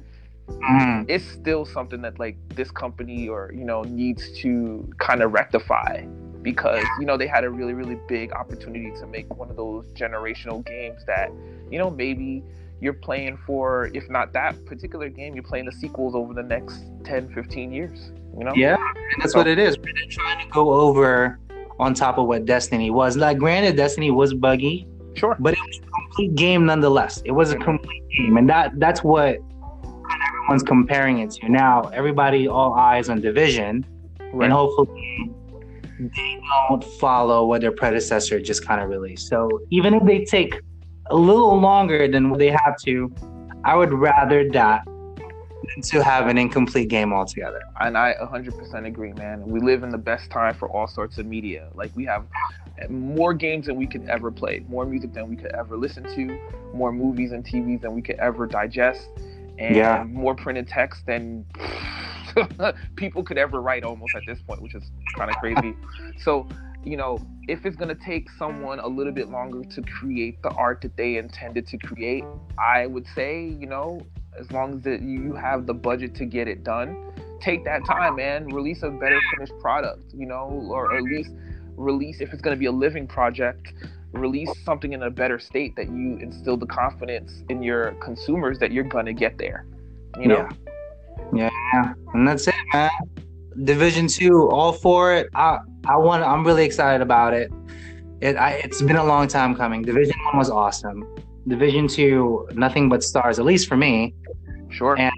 mm. 0.48 1.06
it's 1.08 1.26
still 1.26 1.66
something 1.66 2.02
that 2.02 2.20
like 2.20 2.38
this 2.50 2.72
company 2.72 3.28
or 3.28 3.52
you 3.54 3.64
know 3.64 3.84
needs 3.84 4.32
to 4.40 4.90
kind 5.00 5.22
of 5.22 5.32
rectify 5.32 6.04
because 6.42 6.86
you 7.00 7.06
know 7.06 7.18
they 7.18 7.28
had 7.28 7.44
a 7.44 7.50
really 7.50 7.74
really 7.74 7.98
big 8.08 8.32
opportunity 8.32 8.92
to 9.00 9.06
make 9.08 9.34
one 9.36 9.50
of 9.50 9.58
those 9.58 9.86
generational 9.90 10.66
games 10.66 11.04
that 11.06 11.32
you 11.70 11.78
know 11.78 11.90
maybe 11.90 12.44
you're 12.80 12.94
playing 12.94 13.38
for 13.46 13.92
if 13.94 14.10
not 14.10 14.32
that 14.32 14.56
particular 14.66 15.10
game 15.10 15.34
you're 15.34 15.44
playing 15.44 15.66
the 15.66 15.72
sequels 15.72 16.16
over 16.16 16.34
the 16.34 16.44
next 16.44 16.82
10 17.04 17.34
15 17.34 17.74
years 17.74 18.12
you 18.38 18.46
know? 18.46 18.54
Yeah 18.56 18.78
and 19.14 19.22
that's 19.22 19.34
so, 19.34 19.40
what 19.40 19.48
it 19.48 19.60
is. 19.60 19.78
We're 19.78 19.94
trying 20.10 20.46
to 20.46 20.52
go 20.54 20.72
over 20.72 21.40
on 21.80 21.94
top 21.94 22.18
of 22.18 22.28
what 22.28 22.46
destiny 22.46 22.90
was. 22.90 23.18
Like 23.18 23.38
granted 23.38 23.76
destiny 23.76 24.12
was 24.12 24.34
buggy 24.34 24.88
sure. 25.16 25.36
but 25.40 25.54
it 25.54 25.60
was 25.66 25.78
a 25.78 25.90
complete 25.92 26.36
game 26.36 26.66
nonetheless. 26.66 27.22
It 27.26 27.32
was 27.32 27.52
a 27.52 27.58
complete 27.58 28.04
game 28.18 28.38
and 28.38 28.50
that 28.50 28.80
that's 28.80 29.04
what 29.04 29.38
everyone's 30.28 30.64
comparing 30.64 31.20
it 31.20 31.32
to. 31.32 31.50
Now 31.50 31.84
everybody 31.94 32.48
all 32.48 32.74
eyes 32.74 33.10
on 33.10 33.22
division 33.22 33.86
right. 34.20 34.46
and 34.46 34.54
hopefully 34.54 35.32
they 36.00 36.42
don't 36.70 36.84
follow 36.84 37.46
what 37.46 37.62
their 37.62 37.72
predecessor 37.72 38.40
just 38.40 38.66
kind 38.66 38.82
of 38.82 38.90
released. 38.90 39.28
So 39.28 39.62
even 39.70 39.94
if 39.94 40.04
they 40.04 40.24
take 40.26 40.62
a 41.12 41.16
little 41.16 41.60
longer 41.60 42.08
than 42.08 42.32
they 42.38 42.50
have 42.50 42.78
to, 42.84 43.14
I 43.64 43.76
would 43.76 43.92
rather 43.92 44.50
that 44.52 44.88
to 45.84 46.04
have 46.04 46.28
an 46.28 46.38
incomplete 46.38 46.90
game 46.90 47.14
altogether. 47.14 47.62
And 47.80 47.98
I 47.98 48.16
100% 48.22 48.86
agree, 48.86 49.14
man. 49.14 49.46
We 49.46 49.60
live 49.60 49.84
in 49.84 49.90
the 49.90 49.98
best 49.98 50.30
time 50.30 50.56
for 50.56 50.70
all 50.70 50.88
sorts 50.88 51.18
of 51.18 51.26
media. 51.26 51.70
Like 51.74 51.92
we 51.96 52.06
have 52.06 52.26
more 52.90 53.34
games 53.34 53.66
than 53.66 53.76
we 53.76 53.88
could 53.88 54.08
ever 54.10 54.32
play, 54.32 54.66
more 54.70 54.86
music 54.86 55.14
than 55.14 55.30
we 55.30 55.36
could 55.36 55.54
ever 55.54 55.78
listen 55.78 56.04
to, 56.16 56.40
more 56.74 56.92
movies 56.92 57.32
and 57.32 57.46
TVs 57.46 57.82
than 57.82 57.94
we 57.94 58.02
could 58.02 58.18
ever 58.18 58.48
digest, 58.48 59.10
and 59.58 59.76
yeah. 59.76 60.04
more 60.08 60.36
printed 60.36 60.68
text 60.68 61.06
than 61.06 61.46
people 62.96 63.24
could 63.24 63.38
ever 63.38 63.62
write 63.62 63.84
almost 63.84 64.16
at 64.16 64.24
this 64.26 64.40
point, 64.42 64.62
which 64.62 64.76
is 64.76 64.84
kind 65.18 65.30
of 65.30 65.36
crazy. 65.38 65.76
so 66.20 66.48
you 66.86 66.96
know, 66.96 67.20
if 67.48 67.66
it's 67.66 67.76
going 67.76 67.90
to 67.90 68.06
take 68.06 68.30
someone 68.32 68.80
a 68.80 68.88
little 68.88 69.12
bit 69.12 69.30
longer 69.30 69.64
to 69.64 69.82
create 69.82 70.42
the 70.42 70.50
art 70.52 70.80
that 70.82 70.96
they 70.96 71.18
intended 71.18 71.68
to 71.68 71.78
create, 71.78 72.24
I 72.58 72.88
would 72.88 73.06
say, 73.14 73.44
you 73.44 73.68
know, 73.68 74.00
as 74.40 74.52
long 74.52 74.78
as 74.78 75.02
you 75.02 75.34
have 75.34 75.66
the 75.66 75.74
budget 75.74 76.16
to 76.16 76.26
get 76.26 76.48
it 76.48 76.64
done, 76.64 77.12
take 77.42 77.64
that 77.66 77.86
time, 77.86 78.16
man. 78.16 78.48
Release 78.48 78.84
a 78.84 78.90
better 78.90 79.20
finished 79.34 79.54
product, 79.60 80.14
you 80.14 80.26
know, 80.26 80.68
or 80.70 80.96
at 80.96 81.04
least 81.04 81.32
release 81.76 82.22
if 82.22 82.34
it's 82.34 82.42
going 82.42 82.56
to 82.56 82.60
be 82.60 82.66
a 82.66 82.72
living 82.72 83.08
project, 83.08 83.74
release 84.12 84.52
something 84.64 84.94
in 84.94 85.04
a 85.04 85.10
better 85.10 85.40
state 85.40 85.76
that 85.76 85.88
you 85.88 86.18
instill 86.18 86.58
the 86.58 86.66
confidence 86.66 87.44
in 87.50 87.64
your 87.64 87.92
consumers 88.02 88.60
that 88.60 88.72
you're 88.72 88.84
going 88.84 89.06
to 89.06 89.14
get 89.14 89.38
there. 89.38 89.66
You 90.20 90.28
know. 90.28 90.50
Yeah. 91.34 91.50
yeah. 91.74 91.94
And 92.14 92.28
that's 92.28 92.48
it, 92.48 92.56
man. 92.74 92.90
Division 93.64 94.08
Two, 94.08 94.50
all 94.50 94.72
for 94.72 95.14
it. 95.14 95.30
I 95.36 95.60
I 95.86 95.98
want. 95.98 96.24
I'm 96.24 96.46
really 96.46 96.66
excited 96.66 97.02
about 97.02 97.34
it. 97.34 97.52
It 98.22 98.36
I, 98.36 98.54
it's 98.64 98.82
been 98.82 98.96
a 98.96 99.04
long 99.04 99.28
time 99.28 99.56
coming. 99.56 99.82
Division 99.82 100.16
One 100.26 100.38
was 100.38 100.50
awesome. 100.50 101.06
Division 101.48 101.88
Two, 101.88 102.48
nothing 102.54 102.90
but 102.90 103.04
stars, 103.04 103.40
at 103.40 103.46
least 103.46 103.68
for 103.68 103.78
me. 103.78 104.14
Sure. 104.70 104.98
And 104.98 105.14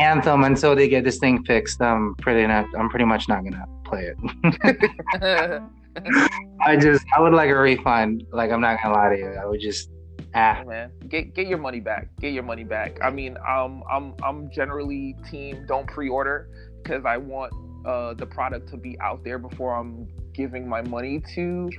Anthem 0.00 0.44
until 0.44 0.74
they 0.74 0.88
get 0.88 1.04
this 1.04 1.18
thing 1.18 1.44
fixed. 1.44 1.80
I'm 1.80 2.14
pretty 2.16 2.46
not. 2.46 2.66
I'm 2.76 2.88
pretty 2.88 3.04
much 3.04 3.28
not 3.28 3.44
gonna 3.44 3.66
play 3.84 4.12
it. 4.12 5.62
I 6.66 6.76
just 6.76 7.04
I 7.16 7.20
would 7.20 7.32
like 7.32 7.50
a 7.50 7.56
refund. 7.58 8.24
Like 8.32 8.50
I'm 8.50 8.60
not 8.60 8.82
gonna 8.82 8.94
lie 8.94 9.10
to 9.10 9.18
you. 9.18 9.34
I 9.40 9.46
would 9.46 9.60
just 9.60 9.90
ah 10.34 10.54
hey 10.54 10.64
man 10.64 10.90
get 11.08 11.34
get 11.34 11.46
your 11.46 11.58
money 11.58 11.80
back. 11.80 12.08
Get 12.20 12.32
your 12.32 12.42
money 12.42 12.64
back. 12.64 12.98
I 13.02 13.10
mean 13.10 13.36
um 13.48 13.84
I'm 13.90 14.14
I'm 14.22 14.50
generally 14.50 15.16
team 15.30 15.64
don't 15.66 15.86
pre-order 15.86 16.48
because 16.82 17.04
I 17.04 17.16
want 17.16 17.52
uh, 17.86 18.14
the 18.14 18.26
product 18.26 18.68
to 18.70 18.76
be 18.76 18.98
out 19.00 19.22
there 19.24 19.38
before 19.38 19.74
I'm 19.74 20.08
giving 20.32 20.68
my 20.68 20.82
money 20.82 21.22
to, 21.34 21.70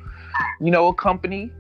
you 0.60 0.72
know, 0.72 0.88
a 0.88 0.94
company. 0.94 1.52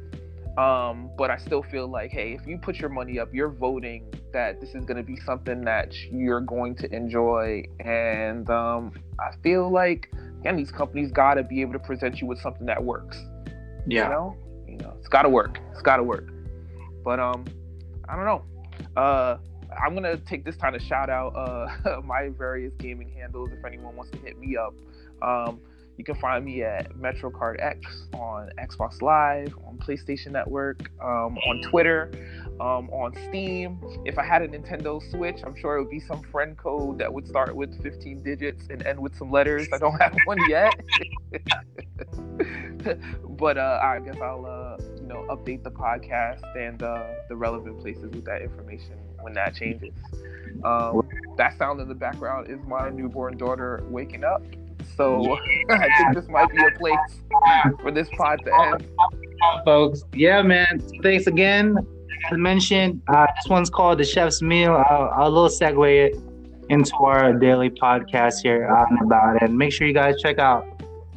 Um, 0.58 1.10
but 1.18 1.30
I 1.30 1.38
still 1.38 1.64
feel 1.64 1.88
like, 1.88 2.12
hey, 2.12 2.34
if 2.40 2.48
you 2.48 2.58
put 2.58 2.78
your 2.78 2.90
money 2.90 3.20
up, 3.20 3.34
you're 3.34 3.50
voting 3.50 4.14
that 4.32 4.62
this 4.62 4.70
is 4.70 4.86
going 4.86 4.98
to 4.98 5.04
be 5.04 5.18
something 5.26 5.62
that 5.66 5.94
you're 6.12 6.40
going 6.40 6.76
to 6.78 6.94
enjoy. 6.96 7.64
And 7.82 8.50
um, 8.50 8.94
I 9.20 9.36
feel 9.44 9.70
like, 9.70 10.10
again, 10.40 10.56
these 10.56 10.72
companies 10.72 11.12
got 11.12 11.34
to 11.34 11.44
be 11.44 11.62
able 11.62 11.74
to 11.74 11.80
present 11.80 12.22
you 12.22 12.28
with 12.28 12.40
something 12.40 12.66
that 12.68 12.82
works. 12.82 13.18
Yeah. 13.88 14.06
You 14.06 14.10
know, 14.10 14.38
you 14.68 14.78
know, 14.78 14.94
it's 14.98 15.10
got 15.10 15.24
to 15.24 15.30
work. 15.30 15.60
It's 15.72 15.82
got 15.82 15.98
to 15.98 16.04
work. 16.04 16.30
But 17.04 17.20
um, 17.20 17.46
I 18.08 18.16
don't 18.16 18.26
know. 18.26 18.44
Uh, 18.96 19.38
I'm 19.84 19.94
gonna 19.94 20.18
take 20.18 20.46
this 20.46 20.56
time 20.58 20.74
to 20.74 20.80
shout 20.80 21.10
out 21.10 21.36
uh, 21.36 22.02
my 22.06 22.30
various 22.30 22.74
gaming 22.80 23.10
handles. 23.10 23.50
If 23.52 23.64
anyone 23.66 23.96
wants 23.96 24.12
to 24.12 24.18
hit 24.20 24.40
me 24.40 24.56
up, 24.58 24.74
um, 25.22 25.60
you 25.98 26.04
can 26.04 26.16
find 26.16 26.44
me 26.44 26.64
at 26.64 26.94
MetroCard 26.94 27.64
X 27.64 28.08
on 28.14 28.50
Xbox 28.60 29.02
Live, 29.02 29.56
on 29.66 29.78
PlayStation 29.78 30.32
Network, 30.32 30.92
um, 31.02 31.38
on 31.38 31.62
Twitter, 31.62 32.12
um, 32.60 32.90
on 32.90 33.14
Steam. 33.28 33.80
If 34.06 34.18
I 34.18 34.26
had 34.26 34.42
a 34.42 34.48
Nintendo 34.48 35.02
Switch, 35.12 35.40
I'm 35.46 35.56
sure 35.56 35.78
it 35.78 35.82
would 35.82 35.90
be 35.90 36.02
some 36.02 36.22
friend 36.24 36.58
code 36.58 37.00
that 37.00 37.14
would 37.14 37.28
start 37.28 37.56
with 37.56 37.82
15 37.82 38.24
digits 38.24 38.68
and 38.70 38.86
end 38.86 39.00
with 39.00 39.16
some 39.16 39.32
letters. 39.32 39.68
I 39.74 39.78
don't 39.78 39.98
have 40.02 40.16
one 40.26 40.38
yet. 40.50 40.74
but 43.30 43.58
uh, 43.58 43.80
I 43.82 44.00
guess 44.00 44.18
I'll 44.22 44.46
uh, 44.46 44.84
you 45.00 45.08
know 45.08 45.26
update 45.30 45.64
the 45.64 45.72
podcast 45.72 46.44
and 46.58 46.84
uh, 46.84 47.08
the 47.30 47.36
relevant 47.36 47.80
places 47.80 48.12
with 48.12 48.26
that 48.26 48.42
information 48.42 48.98
when 49.22 49.34
that 49.34 49.56
changes. 49.56 49.94
Um, 50.64 51.08
that 51.38 51.58
sound 51.58 51.82
in 51.82 51.88
the 51.88 51.96
background 51.96 52.50
is 52.50 52.60
my 52.66 52.90
newborn 52.90 53.38
daughter 53.38 53.84
waking 53.90 54.24
up. 54.24 54.44
So 54.96 55.38
I 55.70 55.88
think 55.98 56.16
this 56.16 56.28
might 56.30 56.50
be 56.50 56.58
a 56.58 56.78
place 56.78 56.98
for 57.82 57.92
this 57.92 58.10
pod 58.18 58.40
to 58.46 58.54
end. 58.54 58.88
Folks, 59.66 60.04
yeah, 60.14 60.42
man. 60.42 60.82
Thanks 61.04 61.28
again. 61.28 61.78
As 62.32 62.38
mentioned, 62.38 63.02
uh, 63.08 63.28
this 63.36 63.50
one's 63.50 63.70
called 63.70 64.00
the 64.00 64.06
Chef's 64.06 64.42
Meal. 64.42 64.84
I'll, 64.90 65.12
I'll 65.16 65.32
little 65.32 65.50
segue 65.50 66.08
it 66.08 66.18
into 66.70 66.96
our 66.96 67.34
daily 67.34 67.70
podcast 67.70 68.42
here 68.42 68.68
out 68.68 68.90
and 68.90 69.00
about. 69.02 69.42
And 69.42 69.58
make 69.58 69.72
sure 69.72 69.86
you 69.86 69.94
guys 69.94 70.16
check 70.22 70.40
out 70.40 70.66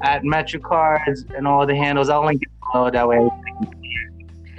at 0.03 0.23
MetroCardX 0.23 1.35
and 1.37 1.47
all 1.47 1.67
the 1.67 1.77
handles. 1.77 2.09
I'll 2.09 2.25
link 2.25 2.43
it 2.43 2.49
below 2.73 2.91
that 2.91 3.09
way. 3.09 3.29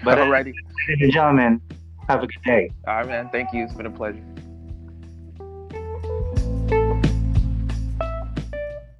But 0.03 0.17
already, 0.17 0.53
ladies 0.87 1.03
and 1.03 1.11
gentlemen, 1.11 1.61
have 2.07 2.23
a 2.23 2.27
good 2.27 2.43
day. 2.45 2.71
All 2.87 2.95
right, 2.95 3.07
man. 3.07 3.29
Thank 3.31 3.53
you. 3.53 3.63
It's 3.63 3.73
been 3.73 3.85
a 3.85 3.91
pleasure. 3.91 4.23